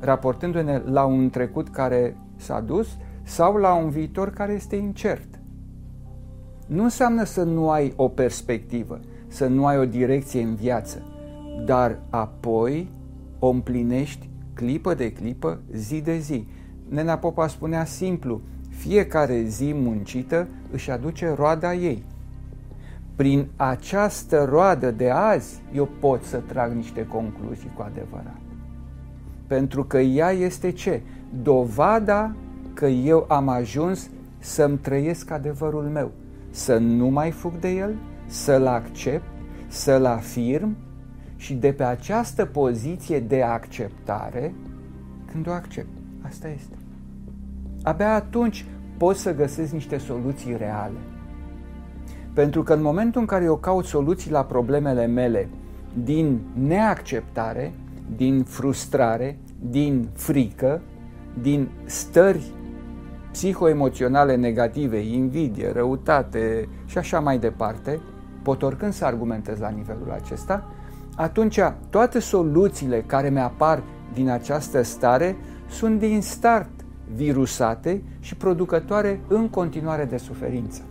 [0.00, 2.88] raportându-ne la un trecut care s-a dus
[3.22, 5.40] sau la un viitor care este incert.
[6.66, 11.02] Nu înseamnă să nu ai o perspectivă, să nu ai o direcție în viață,
[11.64, 12.88] dar apoi
[13.38, 16.46] o împlinești clipă de clipă, zi de zi.
[16.88, 22.04] Nena Popa spunea simplu, fiecare zi muncită își aduce roada ei.
[23.16, 28.49] Prin această roadă de azi eu pot să trag niște concluzii cu adevărat.
[29.50, 31.02] Pentru că ea este ce?
[31.42, 32.34] Dovada
[32.74, 36.10] că eu am ajuns să-mi trăiesc adevărul meu,
[36.50, 37.94] să nu mai fug de el,
[38.26, 39.24] să-l accept,
[39.66, 40.76] să-l afirm
[41.36, 44.54] și de pe această poziție de acceptare,
[45.32, 45.88] când o accept,
[46.20, 46.74] asta este.
[47.82, 48.64] Abia atunci
[48.96, 50.98] poți să găsesc niște soluții reale.
[52.32, 55.48] Pentru că în momentul în care eu caut soluții la problemele mele
[56.04, 57.72] din neacceptare,
[58.16, 60.80] din frustrare, din frică,
[61.40, 62.52] din stări
[63.30, 68.00] psihoemoționale negative, invidie, răutate și așa mai departe,
[68.42, 70.64] pot oricând să argumentez la nivelul acesta,
[71.16, 75.36] atunci toate soluțiile care mi-apar din această stare
[75.68, 76.70] sunt din start
[77.14, 80.82] virusate și producătoare în continuare de suferință.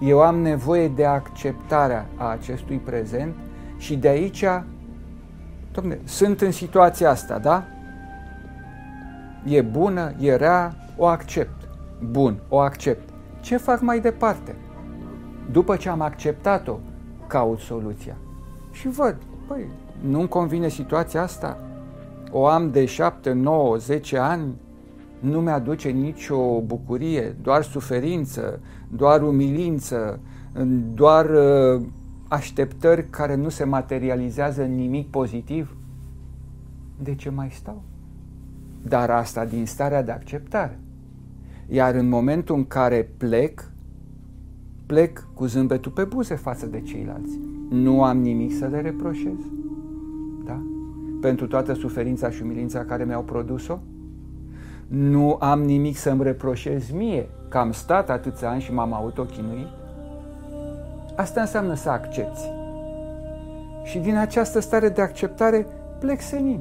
[0.00, 3.34] Eu am nevoie de acceptarea a acestui prezent
[3.76, 4.44] și de aici,
[5.72, 7.64] domne, sunt în situația asta, da?
[9.44, 11.68] E bună, e rea, o accept.
[12.10, 13.08] Bun, o accept.
[13.40, 14.54] Ce fac mai departe?
[15.50, 16.78] După ce am acceptat-o,
[17.26, 18.16] caut soluția.
[18.70, 19.16] Și văd,
[19.46, 19.66] păi,
[20.00, 21.58] nu-mi convine situația asta,
[22.30, 24.54] o am de 7, 9, 10 ani,
[25.20, 30.20] nu mi-aduce nicio bucurie, doar suferință, doar umilință,
[30.94, 31.82] doar uh,
[32.28, 35.76] așteptări care nu se materializează în nimic pozitiv,
[37.02, 37.82] de ce mai stau?
[38.82, 40.78] Dar asta din starea de acceptare.
[41.68, 43.70] Iar în momentul în care plec,
[44.86, 47.38] plec cu zâmbetul pe buze față de ceilalți.
[47.70, 49.38] Nu am nimic să le reproșez.
[50.44, 50.62] Da?
[51.20, 53.78] Pentru toată suferința și umilința care mi-au produs-o.
[54.86, 59.66] Nu am nimic să-mi reproșez mie că am stat atâția ani și m-am autochinuit.
[61.16, 62.50] Asta înseamnă să accepti.
[63.82, 65.66] Și din această stare de acceptare
[65.98, 66.60] plec senin.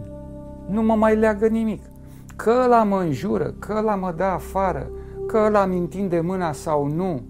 [0.67, 1.83] Nu mă mai leagă nimic.
[2.35, 4.89] Că la mă înjură, că la mă dă afară,
[5.27, 7.21] că la mi întinde mâna sau nu.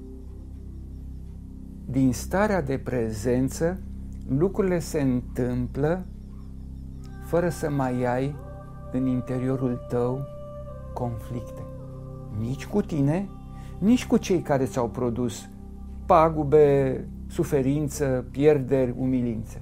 [1.86, 3.80] Din starea de prezență,
[4.38, 6.06] lucrurile se întâmplă
[7.26, 8.36] fără să mai ai
[8.92, 10.20] în interiorul tău
[10.94, 11.62] conflicte.
[12.40, 13.30] Nici cu tine,
[13.78, 15.50] nici cu cei care ți-au produs
[16.06, 19.62] pagube, suferință, pierderi, umilințe.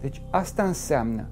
[0.00, 1.26] Deci asta înseamnă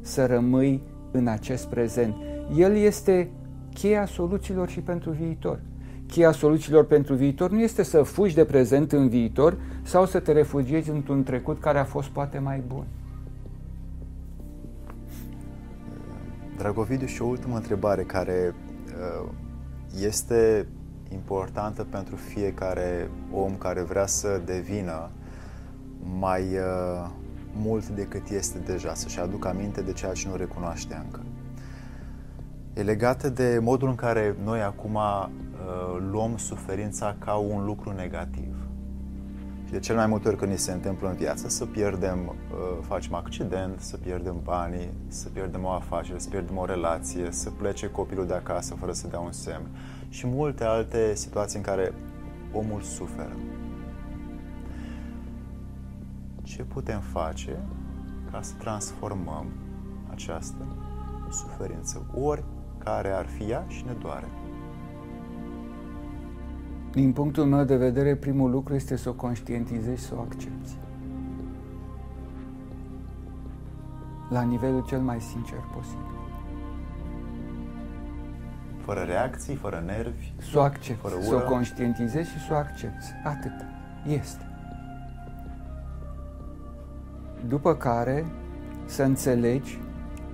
[0.00, 2.14] să rămâi în acest prezent.
[2.56, 3.30] El este
[3.74, 5.60] cheia soluțiilor și pentru viitor.
[6.06, 10.32] Cheia soluțiilor pentru viitor nu este să fugi de prezent în viitor sau să te
[10.32, 12.84] refugiezi într-un trecut care a fost poate mai bun.
[16.56, 18.54] Dragovidiu, și o ultimă întrebare care
[19.24, 19.30] uh,
[20.00, 20.66] este
[21.12, 25.10] importantă pentru fiecare om care vrea să devină
[26.18, 27.08] mai uh,
[27.52, 31.20] mult decât este deja, să-și aducă aminte de ceea ce nu recunoaște încă.
[32.74, 35.28] E legată de modul în care noi acum uh,
[36.10, 38.56] luăm suferința ca un lucru negativ.
[39.64, 42.34] Și de cel mai multe ori când ni se întâmplă în viață să pierdem, uh,
[42.80, 47.90] facem accident, să pierdem banii, să pierdem o afacere, să pierdem o relație, să plece
[47.90, 49.66] copilul de acasă fără să dea un semn
[50.08, 51.92] și multe alte situații în care
[52.52, 53.36] omul suferă.
[56.42, 57.58] Ce putem face
[58.30, 59.46] ca să transformăm
[60.10, 60.66] această
[61.30, 62.44] suferință, ori
[62.78, 64.26] care ar fi ea și ne doare?
[66.92, 70.70] Din punctul meu de vedere, primul lucru este să o conștientizezi și să o accepti.
[74.28, 76.15] La nivelul cel mai sincer posibil.
[78.86, 80.32] Fără reacții, fără nervi.
[80.50, 81.24] Să o accepti, fără ură.
[81.24, 83.06] să o conștientizezi și să o accepti.
[83.24, 83.52] Atât.
[84.06, 84.44] Este.
[87.48, 88.24] După care
[88.84, 89.80] să înțelegi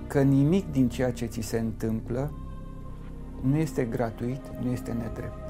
[0.07, 2.31] că nimic din ceea ce ți se întâmplă
[3.41, 5.43] nu este gratuit, nu este nedrept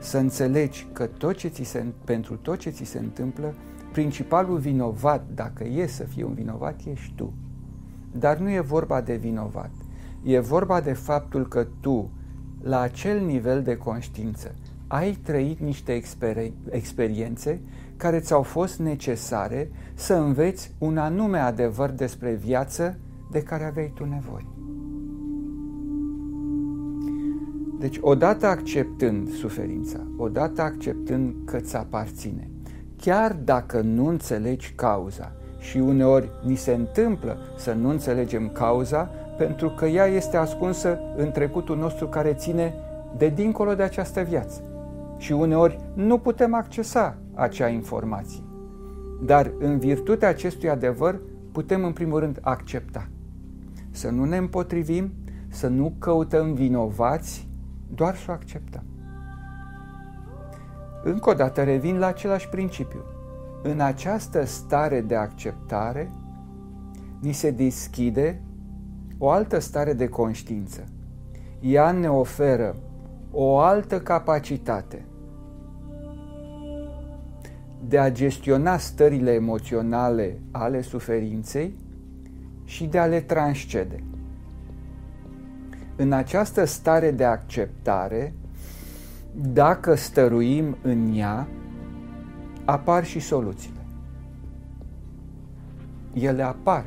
[0.00, 3.54] să înțelegi că tot ce ți se, pentru tot ce ți se întâmplă,
[3.92, 7.32] principalul vinovat, dacă e să fie un vinovat, ești tu.
[8.12, 9.70] Dar nu e vorba de vinovat.
[10.22, 12.10] E vorba de faptul că tu,
[12.62, 14.54] la acel nivel de conștiință,
[14.86, 17.60] ai trăit niște exper- experiențe
[17.96, 22.98] care ți-au fost necesare să înveți un anume adevăr despre viață
[23.30, 24.46] de care aveai tu nevoie.
[27.78, 32.50] Deci, odată acceptând suferința, odată acceptând că ți aparține,
[32.96, 39.10] chiar dacă nu înțelegi cauza, și uneori ni se întâmplă să nu înțelegem cauza,
[39.46, 42.74] pentru că ea este ascunsă în trecutul nostru care ține
[43.16, 44.62] de dincolo de această viață.
[45.18, 48.42] Și uneori nu putem accesa acea informație.
[49.22, 51.20] Dar în virtutea acestui adevăr
[51.52, 53.08] putem în primul rând accepta.
[53.90, 55.12] Să nu ne împotrivim,
[55.48, 57.48] să nu căutăm vinovați,
[57.94, 58.84] doar să o acceptăm.
[61.02, 63.00] Încă o dată revin la același principiu.
[63.62, 66.12] În această stare de acceptare,
[67.20, 68.42] ni se deschide
[69.22, 70.84] o altă stare de conștiință.
[71.60, 72.76] Ea ne oferă
[73.30, 75.04] o altă capacitate
[77.88, 81.74] de a gestiona stările emoționale ale suferinței
[82.64, 84.04] și de a le transcede.
[85.96, 88.34] În această stare de acceptare,
[89.34, 91.48] dacă stăruim în ea,
[92.64, 93.80] apar și soluțiile.
[96.12, 96.84] Ele apar.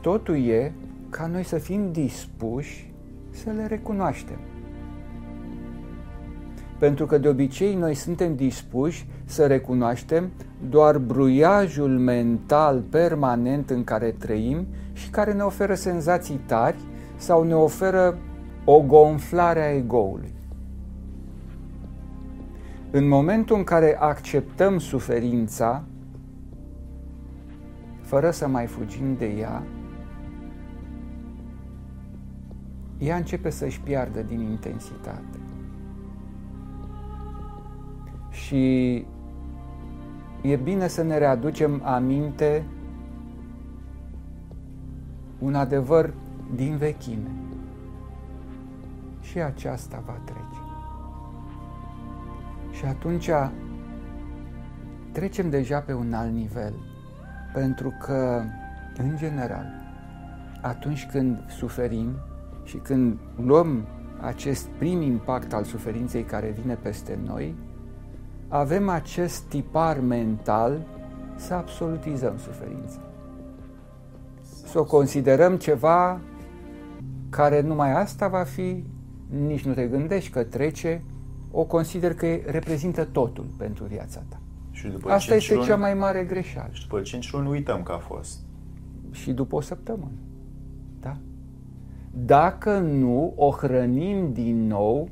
[0.00, 0.72] Totul e
[1.10, 2.92] ca noi să fim dispuși
[3.30, 4.38] să le recunoaștem.
[6.78, 10.30] Pentru că de obicei noi suntem dispuși să recunoaștem
[10.68, 16.78] doar bruiajul mental permanent în care trăim și care ne oferă senzații tari
[17.16, 18.18] sau ne oferă
[18.64, 20.32] o gonflare a egoului.
[22.90, 25.84] În momentul în care acceptăm suferința,
[28.00, 29.62] fără să mai fugim de ea,
[33.00, 35.38] ea începe să-și piardă din intensitate.
[38.30, 38.94] Și
[40.42, 42.64] e bine să ne readucem aminte
[45.38, 46.14] un adevăr
[46.54, 47.30] din vechime.
[49.20, 50.60] Și aceasta va trece.
[52.70, 53.30] Și atunci
[55.12, 56.74] trecem deja pe un alt nivel,
[57.52, 58.42] pentru că,
[58.96, 59.66] în general,
[60.62, 62.16] atunci când suferim
[62.70, 63.86] și când luăm
[64.20, 67.54] acest prim impact al suferinței care vine peste noi,
[68.48, 70.86] avem acest tipar mental
[71.36, 73.00] să absolutizăm suferința
[74.70, 76.20] să o considerăm ceva
[77.28, 78.84] care numai asta va fi,
[79.46, 81.02] nici nu te gândești că trece,
[81.50, 84.40] o consider că reprezintă totul pentru viața ta.
[84.70, 86.68] Și după asta este luni, cea mai mare greșeală.
[86.72, 88.40] Și după 5 luni uităm că a fost.
[89.10, 90.18] Și după o săptămână.
[91.00, 91.16] Da?
[92.10, 95.08] Dacă nu o hrănim din nou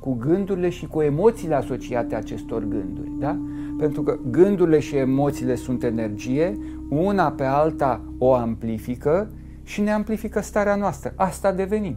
[0.00, 3.10] cu gândurile și cu emoțiile asociate acestor gânduri.
[3.18, 3.38] Da?
[3.78, 6.58] Pentru că gândurile și emoțiile sunt energie,
[6.90, 9.30] una pe alta o amplifică
[9.62, 11.12] și ne amplifică starea noastră.
[11.16, 11.96] Asta devenim.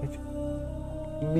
[0.00, 0.18] Deci,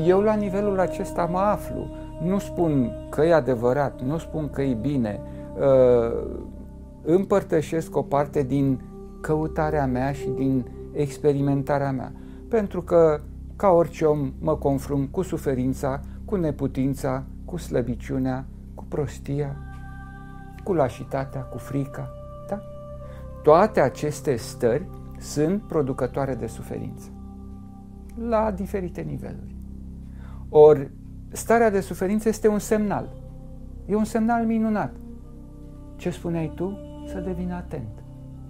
[0.06, 1.86] eu la nivelul acesta mă aflu.
[2.24, 5.20] Nu spun că e adevărat, nu spun că e bine.
[5.58, 6.26] Uh,
[7.02, 8.80] împărtășesc o parte din
[9.22, 12.12] căutarea mea și din experimentarea mea.
[12.48, 13.20] Pentru că,
[13.56, 18.44] ca orice om, mă confrunt cu suferința, cu neputința, cu slăbiciunea,
[18.74, 19.56] cu prostia,
[20.64, 22.10] cu lașitatea, cu frica.
[22.48, 22.60] Da?
[23.42, 24.86] Toate aceste stări
[25.18, 27.10] sunt producătoare de suferință
[28.28, 29.54] la diferite niveluri.
[30.48, 30.90] Ori
[31.28, 33.08] starea de suferință este un semnal.
[33.86, 34.94] E un semnal minunat.
[35.96, 36.78] Ce spuneai tu?
[37.06, 38.01] Să devin atent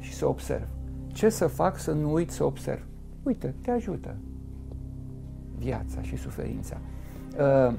[0.02, 0.66] și să observ.
[1.12, 2.82] Ce să fac să nu uit să observ?
[3.22, 4.16] Uite, te ajută
[5.58, 6.76] viața și suferința.
[7.38, 7.74] Uh,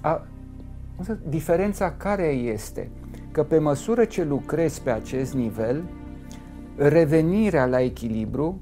[0.00, 0.26] a,
[1.28, 2.90] diferența care este?
[3.30, 5.82] Că pe măsură ce lucrezi pe acest nivel,
[6.76, 8.60] revenirea la echilibru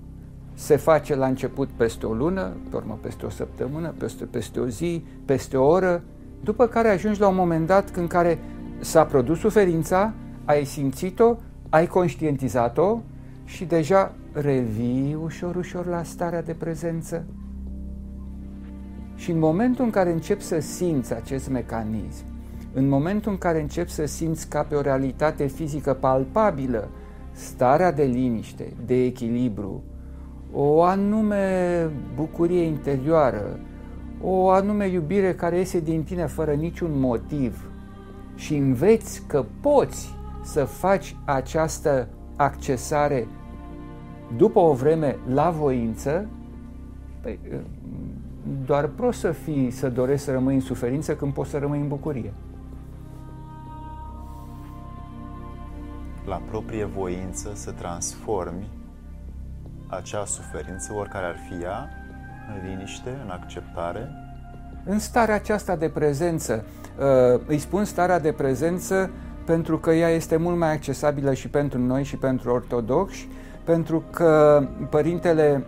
[0.55, 4.69] se face la început peste o lună, pe urmă peste o săptămână, peste, peste o
[4.69, 6.03] zi, peste o oră,
[6.43, 8.39] după care ajungi la un moment dat în care
[8.81, 10.13] s-a produs suferința,
[10.45, 11.37] ai simțit-o,
[11.69, 12.99] ai conștientizat-o
[13.45, 17.25] și deja revii ușor, ușor la starea de prezență.
[19.15, 22.25] Și în momentul în care începi să simți acest mecanism,
[22.73, 26.89] în momentul în care începi să simți ca pe o realitate fizică palpabilă
[27.33, 29.83] starea de liniște, de echilibru,
[30.53, 33.59] o anume bucurie interioară,
[34.21, 37.71] o anume iubire care iese din tine fără niciun motiv
[38.35, 40.16] și înveți că poți
[40.47, 43.27] să faci această accesare
[44.37, 46.27] după o vreme la voință,
[47.21, 47.39] păi,
[48.65, 51.89] doar prost să fii, să dorești să rămâi în suferință când poți să rămâi în
[51.89, 52.33] bucurie.
[56.25, 58.69] La proprie voință să transformi
[59.87, 61.89] acea suferință, oricare ar fi ea,
[62.49, 64.09] în liniște, în acceptare?
[64.85, 66.65] În starea aceasta de prezență.
[66.99, 69.11] Uh, îi spun starea de prezență
[69.47, 73.29] pentru că ea este mult mai accesibilă și pentru noi și pentru ortodoxi,
[73.65, 75.65] pentru că Părintele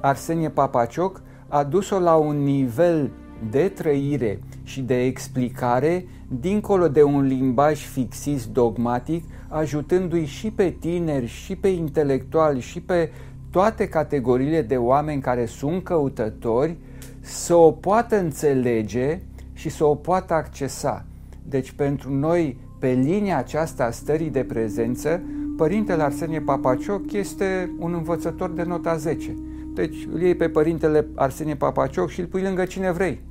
[0.00, 3.10] Arsenie Papacioc a dus-o la un nivel
[3.50, 6.06] de trăire și de explicare
[6.40, 13.10] dincolo de un limbaj fixist dogmatic, ajutându-i și pe tineri, și pe intelectuali, și pe
[13.50, 16.76] toate categoriile de oameni care sunt căutători
[17.20, 19.20] să o poată înțelege
[19.52, 21.04] și să o poată accesa.
[21.48, 25.20] Deci pentru noi, pe linia aceasta a stării de prezență,
[25.56, 29.36] Părintele Arsenie Papacioc este un învățător de nota 10.
[29.74, 33.22] Deci îl iei pe Părintele Arsenie Papacioc și îl pui lângă cine vrei.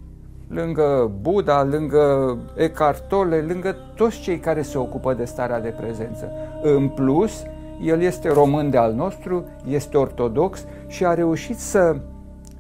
[0.48, 6.32] Lângă Buddha, lângă Eckhart Tolle, lângă toți cei care se ocupă de starea de prezență.
[6.62, 7.44] În plus,
[7.82, 11.96] el este român de al nostru, este ortodox și a reușit să,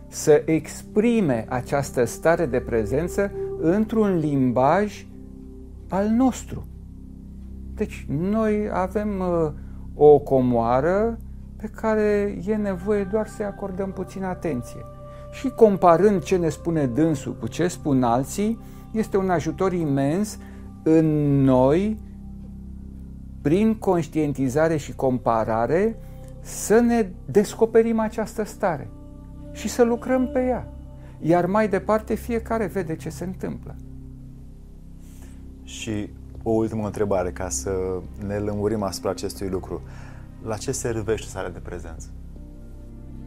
[0.08, 3.32] să exprime această stare de prezență
[3.62, 5.06] într-un limbaj
[5.90, 6.66] al nostru.
[7.78, 9.52] Deci noi avem uh,
[9.96, 11.18] o comoară
[11.58, 14.80] pe care e nevoie doar să-i acordăm puțin atenție.
[15.32, 18.60] Și comparând ce ne spune dânsul cu ce spun alții,
[18.92, 20.38] este un ajutor imens
[20.84, 21.06] în
[21.44, 21.98] noi
[23.42, 25.96] prin conștientizare și comparare,
[26.42, 28.90] să ne descoperim această stare
[29.52, 30.68] și să lucrăm pe ea.
[31.20, 33.76] Iar mai departe, fiecare vede ce se întâmplă.
[35.64, 36.10] Și
[36.44, 37.72] o ultimă întrebare, ca să
[38.28, 39.82] ne lămurim asupra acestui lucru.
[40.44, 42.08] La ce servește starea de prezență?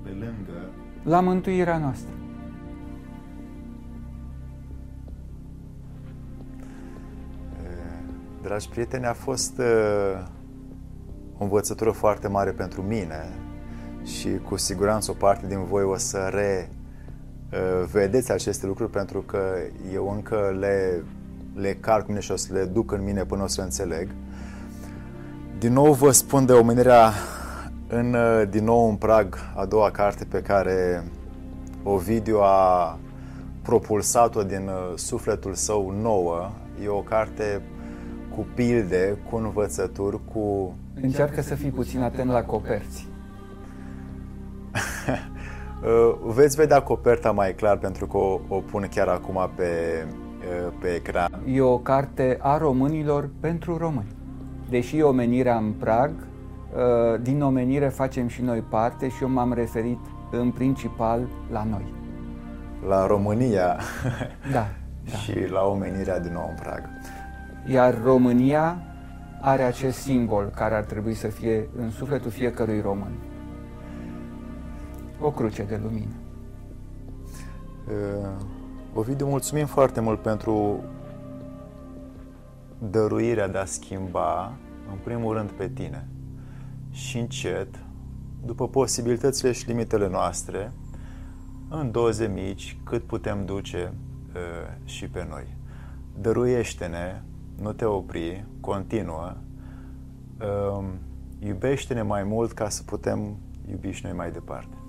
[0.03, 0.71] Pe lângă...
[1.03, 2.11] La mântuirea noastră.
[8.43, 10.27] Dragi prieteni, a fost uh,
[11.39, 13.29] o învățătură foarte mare pentru mine
[14.05, 16.71] și cu siguranță o parte din voi o să re
[17.53, 19.41] uh, vedeți aceste lucruri pentru că
[19.93, 21.05] eu încă le,
[21.55, 23.65] le car cu mine și o să le duc în mine până o să le
[23.65, 24.09] înțeleg.
[25.59, 27.13] Din nou vă spun de omenirea
[27.89, 31.05] în, uh, din nou în prag, a doua carte pe care
[31.83, 32.99] Ovidiu a
[33.63, 36.51] propulsat-o din uh, sufletul său nouă.
[36.85, 37.63] E o carte
[38.35, 43.07] cu pilde, cu învățături, cu Încearcă să fii puțin atent la coperți.
[45.81, 49.65] Uh, veți vedea coperta mai clar pentru că o, o pun chiar acum pe,
[50.07, 50.30] uh,
[50.81, 51.43] pe ecran.
[51.47, 54.17] E o carte a românilor pentru români.
[54.69, 59.99] Deși omenirea în prag, uh, din omenire facem și noi parte și eu m-am referit
[60.31, 61.95] în principal la noi.
[62.89, 63.79] La România
[64.53, 64.67] da,
[65.11, 65.17] da.
[65.17, 66.83] și la omenirea din nou în prag.
[67.67, 68.83] Iar România
[69.41, 73.13] are acest simbol care ar trebui să fie în sufletul fiecărui român.
[75.21, 76.15] O cruce de lumină.
[77.89, 78.59] Uh,
[78.95, 80.85] Ovidiu, mulțumim foarte mult pentru
[82.79, 84.53] dăruirea de a schimba,
[84.91, 86.09] în primul rând, pe tine.
[86.91, 87.85] Și încet,
[88.45, 90.73] după posibilitățile și limitele noastre,
[91.69, 93.93] în doze mici, cât putem duce
[94.35, 94.41] uh,
[94.85, 95.57] și pe noi.
[96.21, 97.23] Dăruiește-ne,
[97.61, 99.37] nu te opri, continuă,
[100.41, 100.85] uh,
[101.39, 103.37] iubește-ne mai mult ca să putem
[103.71, 104.80] iubi și noi mai departe.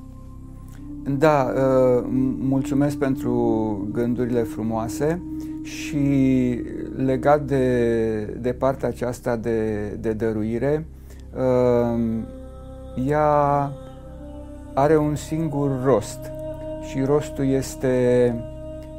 [1.04, 2.06] Da, uh,
[2.40, 5.22] mulțumesc pentru gândurile frumoase
[5.64, 5.98] și
[6.96, 10.86] legat de, de partea aceasta de, de dăruire,
[11.36, 12.00] uh,
[13.08, 13.72] ea
[14.74, 16.32] are un singur rost
[16.82, 18.36] și rostul este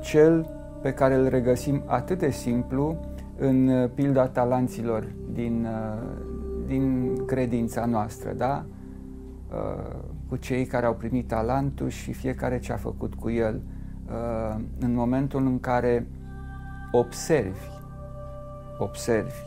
[0.01, 0.47] cel
[0.83, 2.97] pe care îl regăsim atât de simplu
[3.39, 6.03] în pilda talanților din, uh,
[6.67, 8.65] din credința noastră, da?
[10.33, 13.63] Cu cei care au primit talentul și fiecare ce a făcut cu el.
[14.07, 16.07] Uh, în momentul în care
[16.93, 17.67] observi,
[18.79, 19.41] observi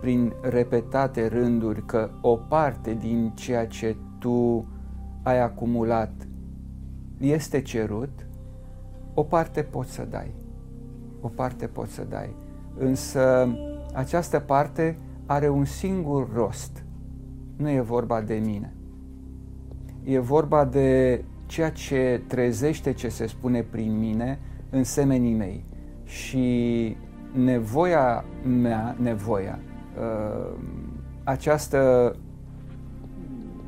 [0.00, 4.66] prin repetate rânduri că o parte din ceea ce tu
[5.22, 6.12] ai acumulat
[7.18, 8.26] este cerut,
[9.14, 10.34] o parte poți să dai.
[11.20, 12.34] O parte poți să dai.
[12.78, 13.48] Însă
[13.94, 16.84] această parte are un singur rost.
[17.56, 18.74] Nu e vorba de mine
[20.10, 24.38] e vorba de ceea ce trezește ce se spune prin mine
[24.70, 25.64] în semenii mei.
[26.04, 26.96] Și
[27.32, 28.24] nevoia
[28.60, 29.58] mea, nevoia,
[29.98, 30.58] uh,
[31.24, 32.16] această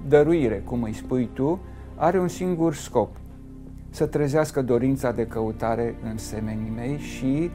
[0.08, 1.60] dăruire, cum îi spui tu,
[1.96, 3.16] are un singur scop,
[3.90, 7.50] să trezească dorința de căutare în semenii mei și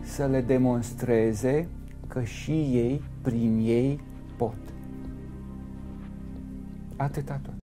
[0.00, 1.68] să le demonstreze
[2.08, 4.00] că și ei, prin ei,
[4.36, 4.56] pot.
[6.96, 7.61] Atâta tot.